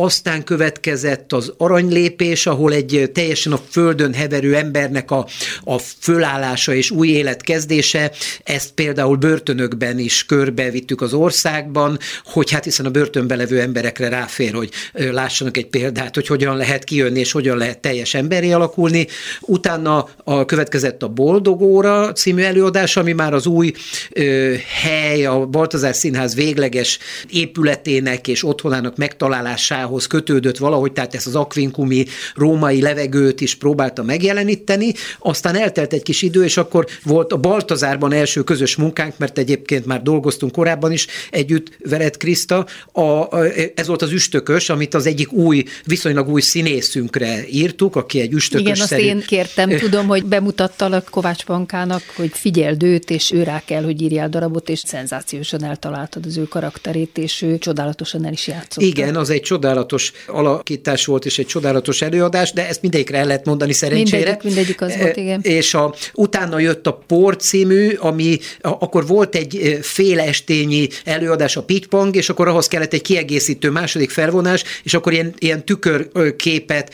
[0.00, 5.26] aztán következett az aranylépés, ahol egy teljesen a földön heverő embernek a,
[5.64, 8.12] a fölállása és új élet kezdése,
[8.44, 14.52] ezt például börtönökben is körbevittük az országban, hogy hát hiszen a börtönbe levő emberekre ráfér,
[14.52, 19.06] hogy lássanak egy példát, hogy hogyan lehet kijönni, és hogyan lehet teljes emberi alakulni.
[19.40, 23.72] Utána a, következett a Boldogóra című előadás, ami már az új
[24.12, 26.98] ö, hely, a Baltazár Színház végleges
[27.30, 34.02] épületének és otthonának megtalálásához munkához kötődött valahogy, tehát ezt az akvinkumi római levegőt is próbálta
[34.02, 39.38] megjeleníteni, aztán eltelt egy kis idő, és akkor volt a Baltazárban első közös munkánk, mert
[39.38, 43.44] egyébként már dolgoztunk korábban is együtt veled, Kriszta, a, a,
[43.74, 48.66] ez volt az üstökös, amit az egyik új, viszonylag új színészünkre írtuk, aki egy üstökös
[48.66, 53.62] Igen, azt én kértem, tudom, hogy bemutattalak Kovács Bankának, hogy figyeld őt, és ő rá
[53.64, 58.46] kell, hogy írjál darabot, és szenzációsan eltaláltad az ő karakterét, és ő csodálatosan el is
[58.46, 58.84] játszott.
[58.84, 59.77] Igen, az egy csodálatos
[60.26, 64.16] alakítás volt, és egy csodálatos előadás, de ezt mindegyikre el lehet mondani szerencsére.
[64.16, 65.40] Mindegyik, mindegyik az volt, igen.
[65.42, 71.62] És a, utána jött a Por című, ami akkor volt egy fél estényi előadás a
[71.62, 76.92] Pitpang, és akkor ahhoz kellett egy kiegészítő második felvonás, és akkor ilyen, ilyen tükörképet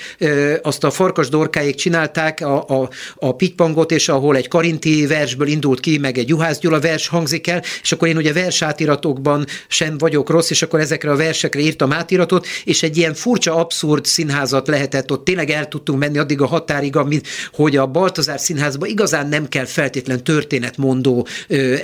[0.62, 5.80] azt a farkas dorkáig csinálták, a, a, a Pitpangot, és ahol egy karinti versből indult
[5.80, 10.30] ki, meg egy Juhász Gyula vers hangzik el, és akkor én ugye versátiratokban sem vagyok
[10.30, 15.10] rossz, és akkor ezekre a versekre írtam átiratot, és egy ilyen furcsa, abszurd színházat lehetett
[15.10, 19.48] ott, tényleg el tudtunk menni addig a határig, amit, hogy a Baltazár színházban igazán nem
[19.48, 21.26] kell feltétlen történetmondó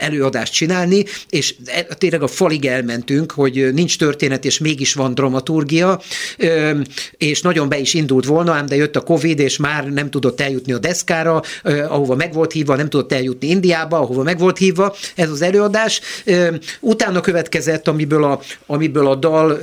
[0.01, 6.01] előadást csinálni, és e, tényleg a falig elmentünk, hogy nincs történet, és mégis van dramaturgia,
[7.17, 10.41] és nagyon be is indult volna, ám de jött a Covid, és már nem tudott
[10.41, 11.43] eljutni a deszkára,
[11.89, 16.01] ahova meg volt hívva, nem tudott eljutni Indiába, ahova meg volt hívva ez az előadás.
[16.81, 19.59] Utána következett, amiből a, amiből a dal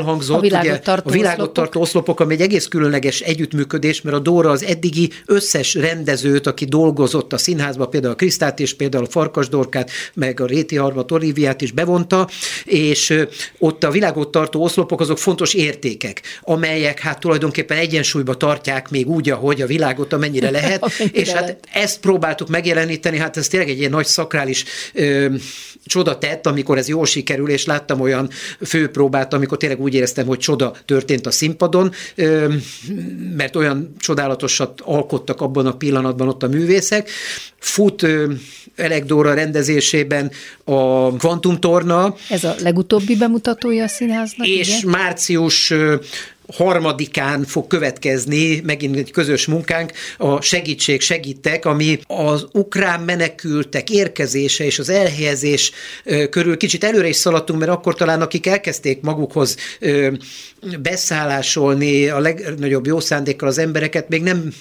[0.00, 1.54] elhangzott, a világot, ugye, tartó, a világot oszlopok.
[1.54, 6.64] tartó oszlopok, ami egy egész különleges együttműködés, mert a Dóra az eddigi összes rendezőt, aki
[6.64, 11.12] dolgozott a színházban, például a Krisztát és például a Farkas Dorkát, meg a Réti Harmat
[11.12, 12.28] Oliviát is bevonta,
[12.64, 13.24] és
[13.58, 19.30] ott a világot tartó oszlopok azok fontos értékek, amelyek hát tulajdonképpen egyensúlyba tartják még úgy,
[19.30, 21.68] ahogy a világot amennyire lehet, amennyire és hát lehet.
[21.72, 25.26] ezt próbáltuk megjeleníteni, hát ez tényleg egy ilyen nagy szakrális ö,
[25.84, 28.30] csoda tett, amikor ez jól sikerül, és láttam olyan
[28.66, 31.92] főpróbát, amikor tényleg úgy éreztem, hogy csoda történt a színpadon,
[33.36, 37.10] mert olyan csodálatosat alkottak abban a pillanatban ott a művészek.
[37.58, 38.06] Fut
[38.76, 40.30] Elekdóra rendezésében
[40.64, 42.14] a Quantum Torna.
[42.28, 44.90] Ez a legutóbbi bemutatója a színháznak, És igen?
[44.90, 45.72] március
[46.54, 54.64] harmadikán fog következni megint egy közös munkánk, a Segítség Segítek, ami az ukrán menekültek érkezése
[54.64, 55.72] és az elhelyezés
[56.30, 59.56] körül kicsit előre is szaladtunk, mert akkor talán akik elkezdték magukhoz
[60.82, 64.52] beszállásolni a legnagyobb jó szándékkal az embereket, még nem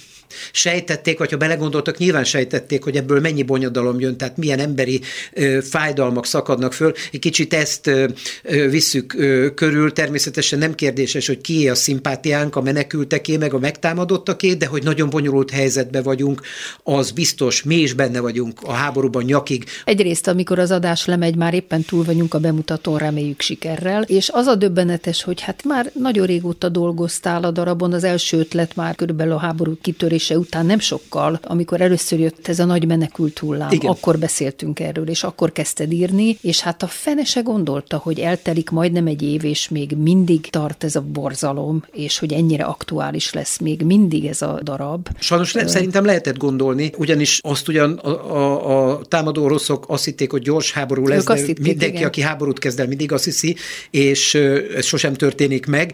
[0.52, 5.02] sejtették, vagy ha belegondoltak, nyilván sejtették, hogy ebből mennyi bonyodalom jön, tehát milyen emberi
[5.34, 6.94] ö, fájdalmak szakadnak föl.
[7.12, 8.08] Egy kicsit ezt ö,
[8.44, 13.60] ö, visszük ö, körül, természetesen nem kérdéses, hogy kié a szimpátiánk, a menekülteké, meg a
[13.60, 16.42] megtámadottaké, de hogy nagyon bonyolult helyzetben vagyunk,
[16.84, 19.66] az biztos, mi is benne vagyunk a háborúban nyakig.
[19.86, 24.46] Egyrészt, amikor az adás lemegy, már éppen túl vagyunk a bemutatón, reméljük sikerrel, és az
[24.46, 29.34] a döbbenetes, hogy hát már nagyon régóta dolgoztál a darabon, az első ötlet már körülbelül
[29.34, 33.72] a háború kitörés kitörése után nem sokkal, amikor először jött ez a nagy menekült hullám,
[33.72, 33.91] Igen.
[33.91, 38.70] akkor beszéltünk erről, és akkor kezdted írni, és hát a fene se gondolta, hogy eltelik
[38.70, 43.57] majdnem egy év, és még mindig tart ez a borzalom, és hogy ennyire aktuális lesz
[43.57, 45.07] még mindig ez a darab.
[45.20, 50.32] Sajnos le, szerintem lehetett gondolni, ugyanis azt ugyan a, a, a támadó oroszok azt hitték,
[50.32, 52.07] hogy gyors háború lesz, de hitték, mindenki, igen.
[52.07, 53.55] aki háborút kezd el, mindig azt hiszi,
[53.91, 54.34] és
[54.76, 55.93] ez sosem történik meg,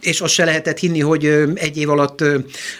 [0.00, 1.24] és azt se lehetett hinni, hogy
[1.54, 2.24] egy év alatt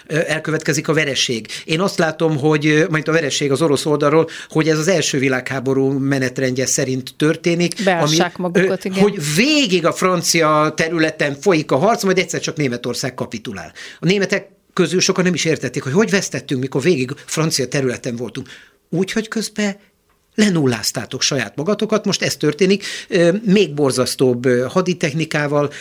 [0.07, 1.47] elkövetkezik a vereség.
[1.65, 5.87] Én azt látom, hogy majd a vereség az orosz oldalról, hogy ez az első világháború
[5.89, 7.73] menetrendje szerint történik.
[7.85, 8.99] ami, magukat, igen.
[8.99, 13.73] Hogy végig a francia területen folyik a harc, majd egyszer csak Németország kapitulál.
[13.99, 18.47] A németek közül sokan nem is értették, hogy hogy vesztettünk, mikor végig francia területen voltunk.
[18.89, 19.77] Úgy, hogy közben
[20.35, 22.83] lenulláztátok saját magatokat, most ez történik,
[23.45, 25.71] még borzasztóbb haditechnikával,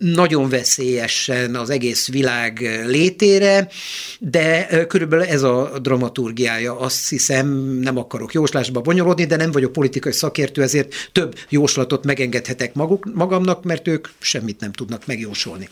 [0.00, 3.68] nagyon veszélyesen az egész világ létére,
[4.18, 6.78] de körülbelül ez a dramaturgiája.
[6.78, 7.48] Azt hiszem,
[7.82, 13.64] nem akarok jóslásba bonyolódni, de nem vagyok politikai szakértő, ezért több jóslatot megengedhetek maguk, magamnak,
[13.64, 15.68] mert ők semmit nem tudnak megjósolni.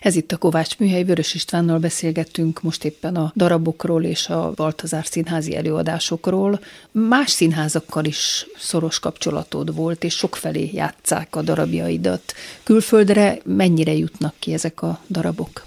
[0.00, 5.06] Ez itt a Kovács Műhely, Vörös Istvánnal beszélgettünk most éppen a darabokról és a Baltazár
[5.06, 6.60] színházi előadásokról.
[6.92, 12.34] Más színházakkal is szoros kapcsolatod volt, és sokfelé játszák a darabjaidat.
[12.62, 15.64] Külföldre mennyire jutnak ki ezek a darabok?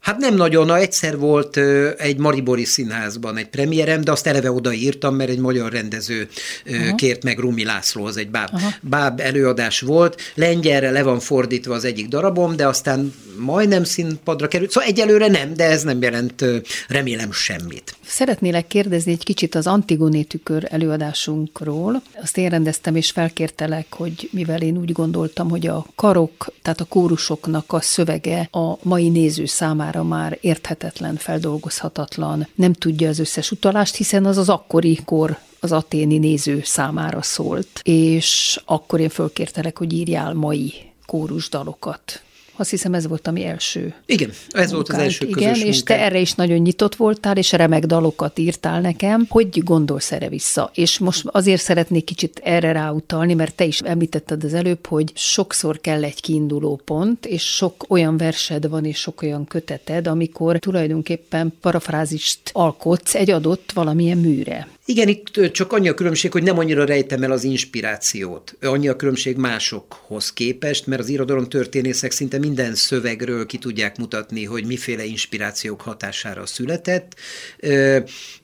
[0.00, 1.56] Hát nem nagyon, na egyszer volt
[1.98, 6.28] egy Maribori színházban egy premierem, de azt eleve odaírtam, mert egy magyar rendező
[6.66, 6.94] Aha.
[6.94, 8.48] kért meg Rumi László, az egy báb,
[8.80, 10.20] báb előadás volt.
[10.34, 14.70] Lengyelre le van fordítva az egyik darabom, de aztán majdnem színpadra került.
[14.70, 16.44] Szóval egyelőre nem, de ez nem jelent
[16.88, 17.96] remélem semmit.
[18.08, 22.02] Szeretnélek kérdezni egy kicsit az Antigoné tükör előadásunkról.
[22.22, 26.84] Azt én rendeztem, és felkértelek, hogy mivel én úgy gondoltam, hogy a karok, tehát a
[26.84, 33.96] kórusoknak a szövege a mai néző számára már érthetetlen, feldolgozhatatlan, nem tudja az összes utalást,
[33.96, 37.80] hiszen az az akkori kor az aténi néző számára szólt.
[37.82, 40.72] És akkor én fölkértelek, hogy írjál mai
[41.06, 42.22] kórusdalokat
[42.60, 44.70] azt hiszem ez volt a mi első Igen, ez munkánk.
[44.70, 45.74] volt az első közös Igen, munkánk.
[45.74, 49.26] és te erre is nagyon nyitott voltál, és remek dalokat írtál nekem.
[49.28, 50.70] Hogy gondolsz erre vissza?
[50.74, 55.80] És most azért szeretnék kicsit erre ráutalni, mert te is említetted az előbb, hogy sokszor
[55.80, 61.52] kell egy kiinduló pont, és sok olyan versed van, és sok olyan köteted, amikor tulajdonképpen
[61.60, 64.68] parafrázist alkotsz egy adott valamilyen műre.
[64.90, 68.56] Igen, itt csak annyi a különbség, hogy nem annyira rejtem el az inspirációt.
[68.60, 74.44] Annyi a különbség másokhoz képest, mert az irodalom történészek szinte minden szövegről ki tudják mutatni,
[74.44, 77.14] hogy miféle inspirációk hatására született.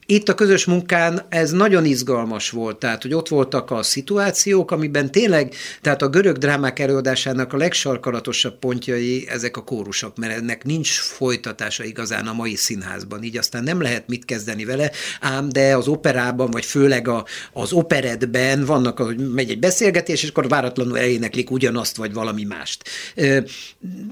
[0.07, 5.11] Itt a közös munkán ez nagyon izgalmas volt, tehát hogy ott voltak a szituációk, amiben
[5.11, 10.99] tényleg, tehát a görög drámák előadásának a legsarkalatosabb pontjai ezek a kórusok, mert ennek nincs
[10.99, 14.91] folytatása igazán a mai színházban, így aztán nem lehet mit kezdeni vele,
[15.21, 20.29] ám de az operában, vagy főleg a, az operetben vannak, hogy megy egy beszélgetés, és
[20.29, 22.83] akkor váratlanul eléneklik ugyanazt, vagy valami mást.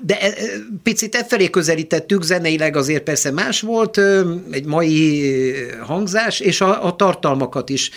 [0.02, 0.34] De
[0.82, 4.00] picit e felé közelítettük, zeneileg azért persze más volt,
[4.50, 5.32] egy mai
[5.82, 7.90] hangzás, és a, a tartalmakat is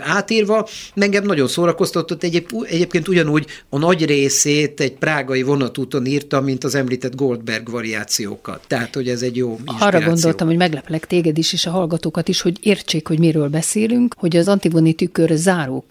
[0.00, 0.68] átírva.
[0.94, 6.74] Engem nagyon szórakoztatott, egyéb, egyébként ugyanúgy a nagy részét egy prágai vonatúton írta, mint az
[6.74, 8.60] említett Goldberg variációkat.
[8.66, 9.86] Tehát, hogy ez egy jó inspiráció.
[9.86, 14.14] Arra gondoltam, hogy megleplek téged is, és a hallgatókat is, hogy értsék, hogy miről beszélünk,
[14.18, 15.84] hogy az Antigoni tükör záró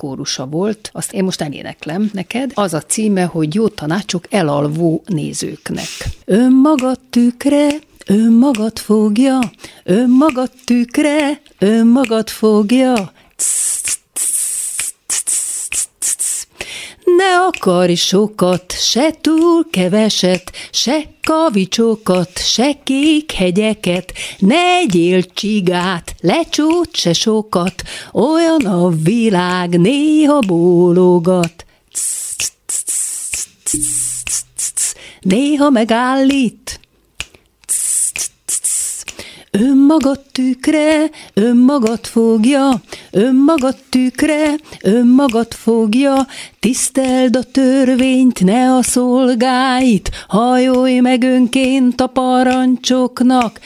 [0.49, 2.51] volt, azt én most eléneklem neked.
[2.53, 5.88] Az a címe, hogy jó tanácsok elalvó nézőknek.
[6.26, 7.70] Önmagad tükre
[8.07, 9.39] Önmagad fogja,
[9.84, 13.12] önmagad tükre, önmagad fogja.
[17.03, 26.95] Ne akarj sokat, se túl keveset, se kavicsokat, se kék hegyeket, ne egyél csigát, lecsót
[26.95, 31.65] se sokat, olyan a világ néha bólogat.
[35.21, 36.79] Néha megállít,
[39.51, 42.81] Önmagad tükre, önmagad fogja,
[43.12, 46.28] önmagad tükre, önmagad fogja,
[46.59, 53.59] tiszteld a törvényt, ne a szolgáit, hajolj meg önként a parancsoknak.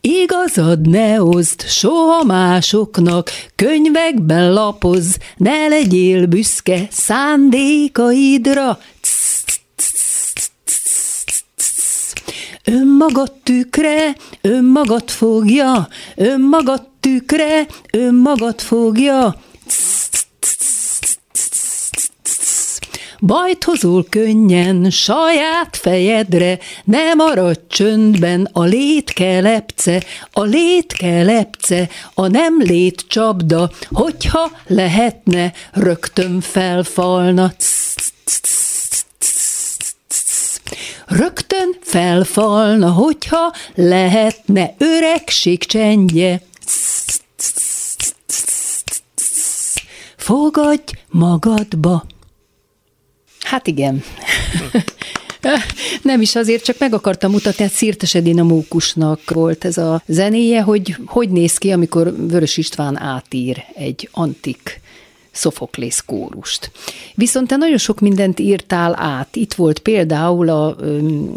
[0.00, 8.78] Igazad ne oszd soha másoknak, könyvekben lapoz, ne legyél büszke szándékaidra.
[12.64, 19.34] Önmagad tükre, önmagad fogja, önmagad tükre, önmagad fogja.
[23.20, 30.02] Bajt hozol könnyen saját fejedre, ne maradj csöndben a létkelepce,
[30.32, 37.52] a létkelepce, a nem lét csapda, hogyha lehetne, rögtön felfalna.
[41.16, 46.40] Rögtön felfalna, hogyha lehetne öregség csendje.
[50.16, 52.04] Fogadj magadba.
[53.40, 54.02] Hát igen.
[56.02, 60.62] Nem is azért, csak meg akartam mutatni, hát Szirtes Edina Mókusnak volt ez a zenéje,
[60.62, 64.80] hogy hogy néz ki, amikor Vörös István átír egy antik
[65.32, 66.70] Szofoklész kórust.
[67.14, 69.36] Viszont te nagyon sok mindent írtál át.
[69.36, 70.76] Itt volt például a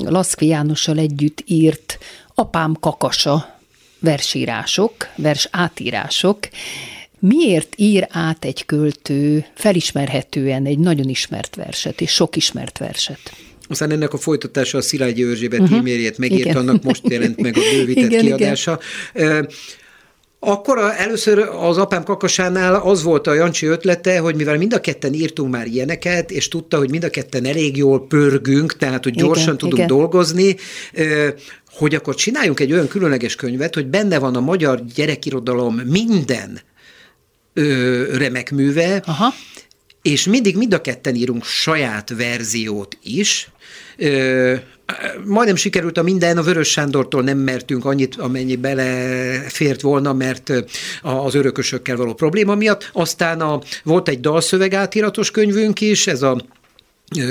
[0.06, 1.98] Laszkvi Jánossal együtt írt
[2.36, 3.60] Apám kakasa
[4.00, 6.40] versírások, vers átírások.
[7.20, 13.20] Miért ír át egy költő felismerhetően egy nagyon ismert verset, és sok ismert verset?
[13.68, 15.78] Aztán ennek a folytatása a Szilágyi Erzsébet uh-huh.
[15.78, 16.56] e-mailjét megírt, Igen.
[16.56, 18.80] annak most jelent meg a bővített igen, kiadása.
[19.14, 19.50] Igen.
[20.48, 24.80] Akkor a, először az apám kakasánál az volt a Jancsi ötlete, hogy mivel mind a
[24.80, 29.14] ketten írtunk már ilyeneket, és tudta, hogy mind a ketten elég jól pörgünk, tehát hogy
[29.14, 29.88] gyorsan igen, tudunk igen.
[29.88, 30.56] dolgozni,
[31.72, 36.60] hogy akkor csináljunk egy olyan különleges könyvet, hogy benne van a magyar gyerekirodalom minden
[37.54, 39.34] ö, remek műve, Aha.
[40.06, 43.50] És mindig mind a ketten írunk saját verziót is,
[43.98, 44.56] ö,
[45.26, 50.54] majdnem sikerült a minden, a Vörös Sándortól nem mertünk annyit, amennyi belefért volna, mert
[51.02, 52.90] az örökösökkel való probléma miatt.
[52.94, 56.42] Aztán a, volt egy dalszöveg átiratos könyvünk is, ez a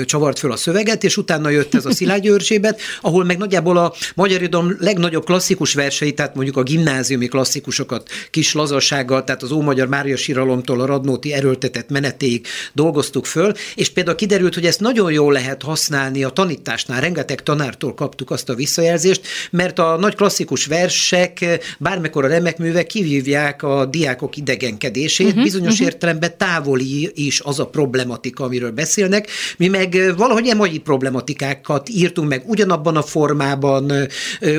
[0.05, 3.93] csavart föl a szöveget, és utána jött ez a Szilágy Erzsébet, ahol meg nagyjából a
[4.15, 9.87] magyar irodalom legnagyobb klasszikus versei, tehát mondjuk a gimnáziumi klasszikusokat kis lazasággal, tehát az Ómagyar
[9.87, 15.33] Mária Síralomtól a Radnóti erőltetett menetéig dolgoztuk föl, és például kiderült, hogy ezt nagyon jól
[15.33, 19.21] lehet használni a tanításnál, rengeteg tanártól kaptuk azt a visszajelzést,
[19.51, 21.45] mert a nagy klasszikus versek,
[21.79, 25.87] bármikor a remek művek kivívják a diákok idegenkedését, uh-huh, bizonyos uh-huh.
[25.87, 29.27] értelemben távoli is az a problematika, amiről beszélnek,
[29.65, 33.91] mi meg valahogy emai problematikákat írtunk meg ugyanabban a formában,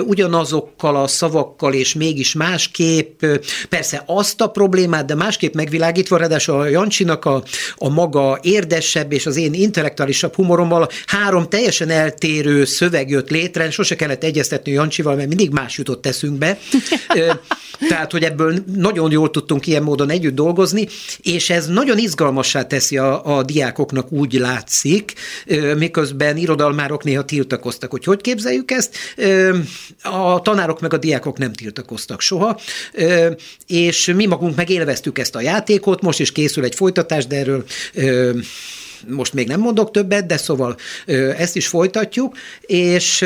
[0.06, 3.24] ugyanazokkal a szavakkal, és mégis másképp,
[3.68, 7.42] persze azt a problémát, de másképp megvilágítva, ráadásul a Jancsinak a,
[7.76, 13.96] a maga érdesebb és az én intellektuálisabb humorommal három teljesen eltérő szöveg jött létre, sose
[13.96, 16.58] kellett egyeztetni Jancsival, mert mindig más jutott eszünkbe.
[17.88, 20.88] Tehát, hogy ebből nagyon jól tudtunk ilyen módon együtt dolgozni,
[21.22, 24.95] és ez nagyon izgalmassá teszi a, a diákoknak, úgy látszik,
[25.76, 28.96] miközben irodalmárok néha tiltakoztak, hogy hogy képzeljük ezt.
[30.02, 32.60] A tanárok meg a diákok nem tiltakoztak soha,
[33.66, 37.64] és mi magunk meg élveztük ezt a játékot, most is készül egy folytatás, de erről
[39.08, 40.76] most még nem mondok többet, de szóval
[41.36, 43.24] ezt is folytatjuk, és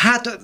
[0.00, 0.38] hát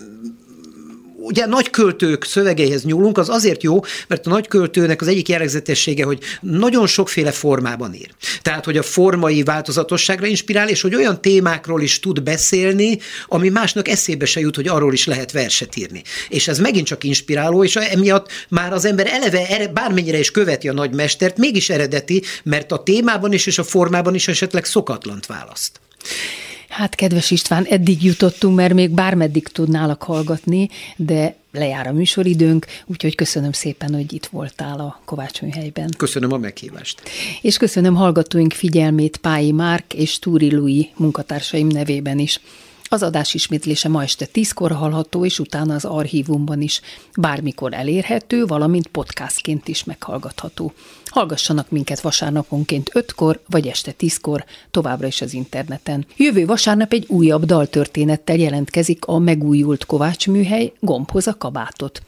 [1.25, 6.05] ugye nagy költők szövegeihez nyúlunk, az azért jó, mert a nagy költőnek az egyik jellegzetessége,
[6.05, 8.11] hogy nagyon sokféle formában ír.
[8.43, 13.89] Tehát, hogy a formai változatosságra inspirál, és hogy olyan témákról is tud beszélni, ami másnak
[13.89, 16.03] eszébe se jut, hogy arról is lehet verset írni.
[16.29, 20.73] És ez megint csak inspiráló, és emiatt már az ember eleve bármennyire is követi a
[20.73, 25.81] nagymestert, mégis eredeti, mert a témában is és a formában is esetleg szokatlant választ.
[26.75, 33.15] Hát, kedves István, eddig jutottunk, mert még bármeddig tudnálak hallgatni, de lejár a műsoridőnk, úgyhogy
[33.15, 35.91] köszönöm szépen, hogy itt voltál a Kovács műhelyben.
[35.97, 37.03] Köszönöm a meghívást.
[37.41, 42.41] És köszönöm hallgatóink figyelmét Pályi Márk és Túri Lui munkatársaim nevében is.
[42.85, 46.81] Az adás ismétlése ma este tízkor hallható, és utána az archívumban is
[47.17, 50.73] bármikor elérhető, valamint podcastként is meghallgatható.
[51.15, 56.07] Hallgassanak minket vasárnaponként 5-kor, vagy este 10-kor, továbbra is az interneten.
[56.17, 62.03] Jövő vasárnap egy újabb daltörténettel jelentkezik a megújult Kovács műhely Gombhoz a kabátot.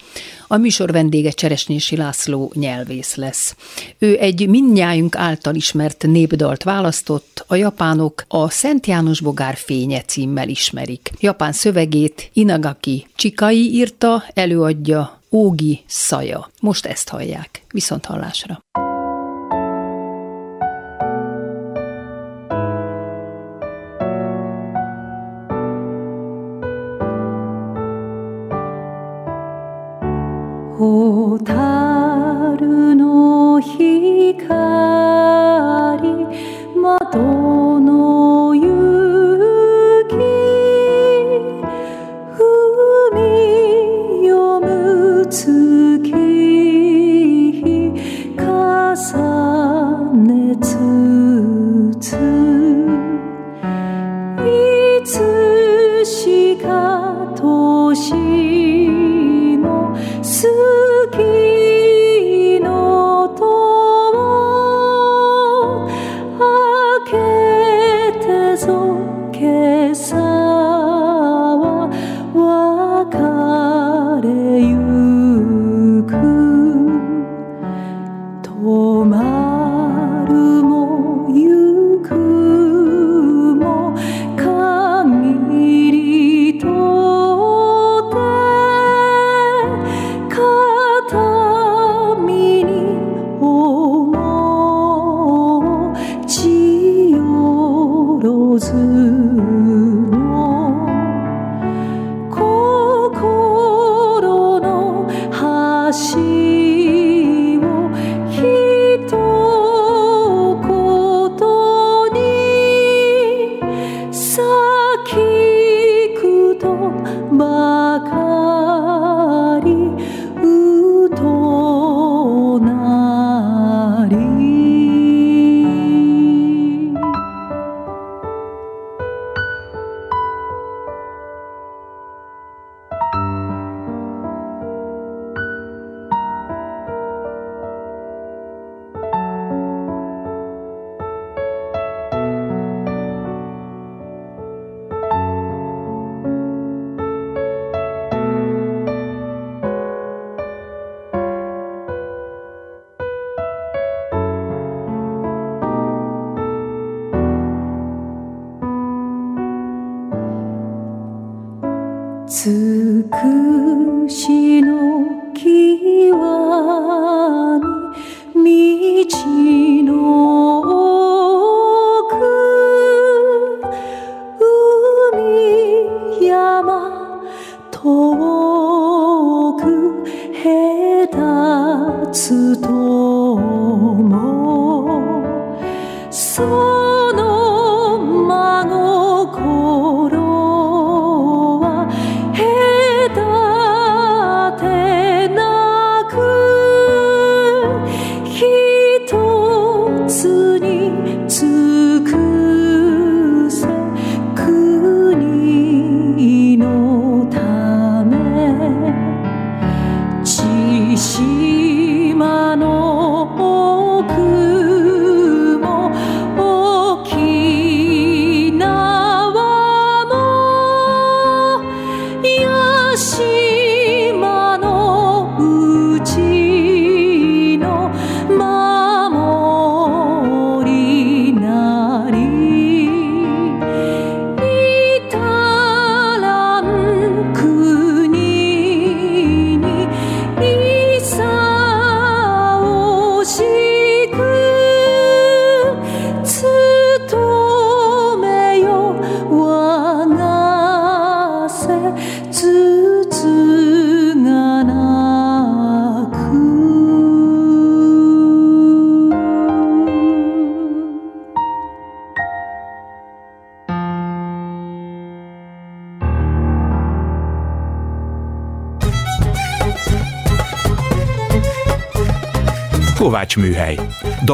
[0.46, 3.56] A műsor vendége Cseresnyési László nyelvész lesz.
[3.98, 10.48] Ő egy mindnyájunk által ismert népdalt választott, a japánok a Szent János Bogár fénye címmel
[10.48, 11.10] ismerik.
[11.20, 16.50] Japán szövegét Inagaki Csikai írta, előadja Ógi Szaja.
[16.60, 17.62] Most ezt hallják.
[17.70, 18.60] Viszont hallásra.
[37.10, 37.55] 多。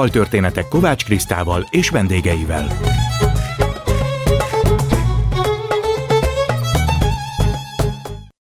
[0.03, 2.67] Daltörténetek Kovács Krisztával és vendégeivel.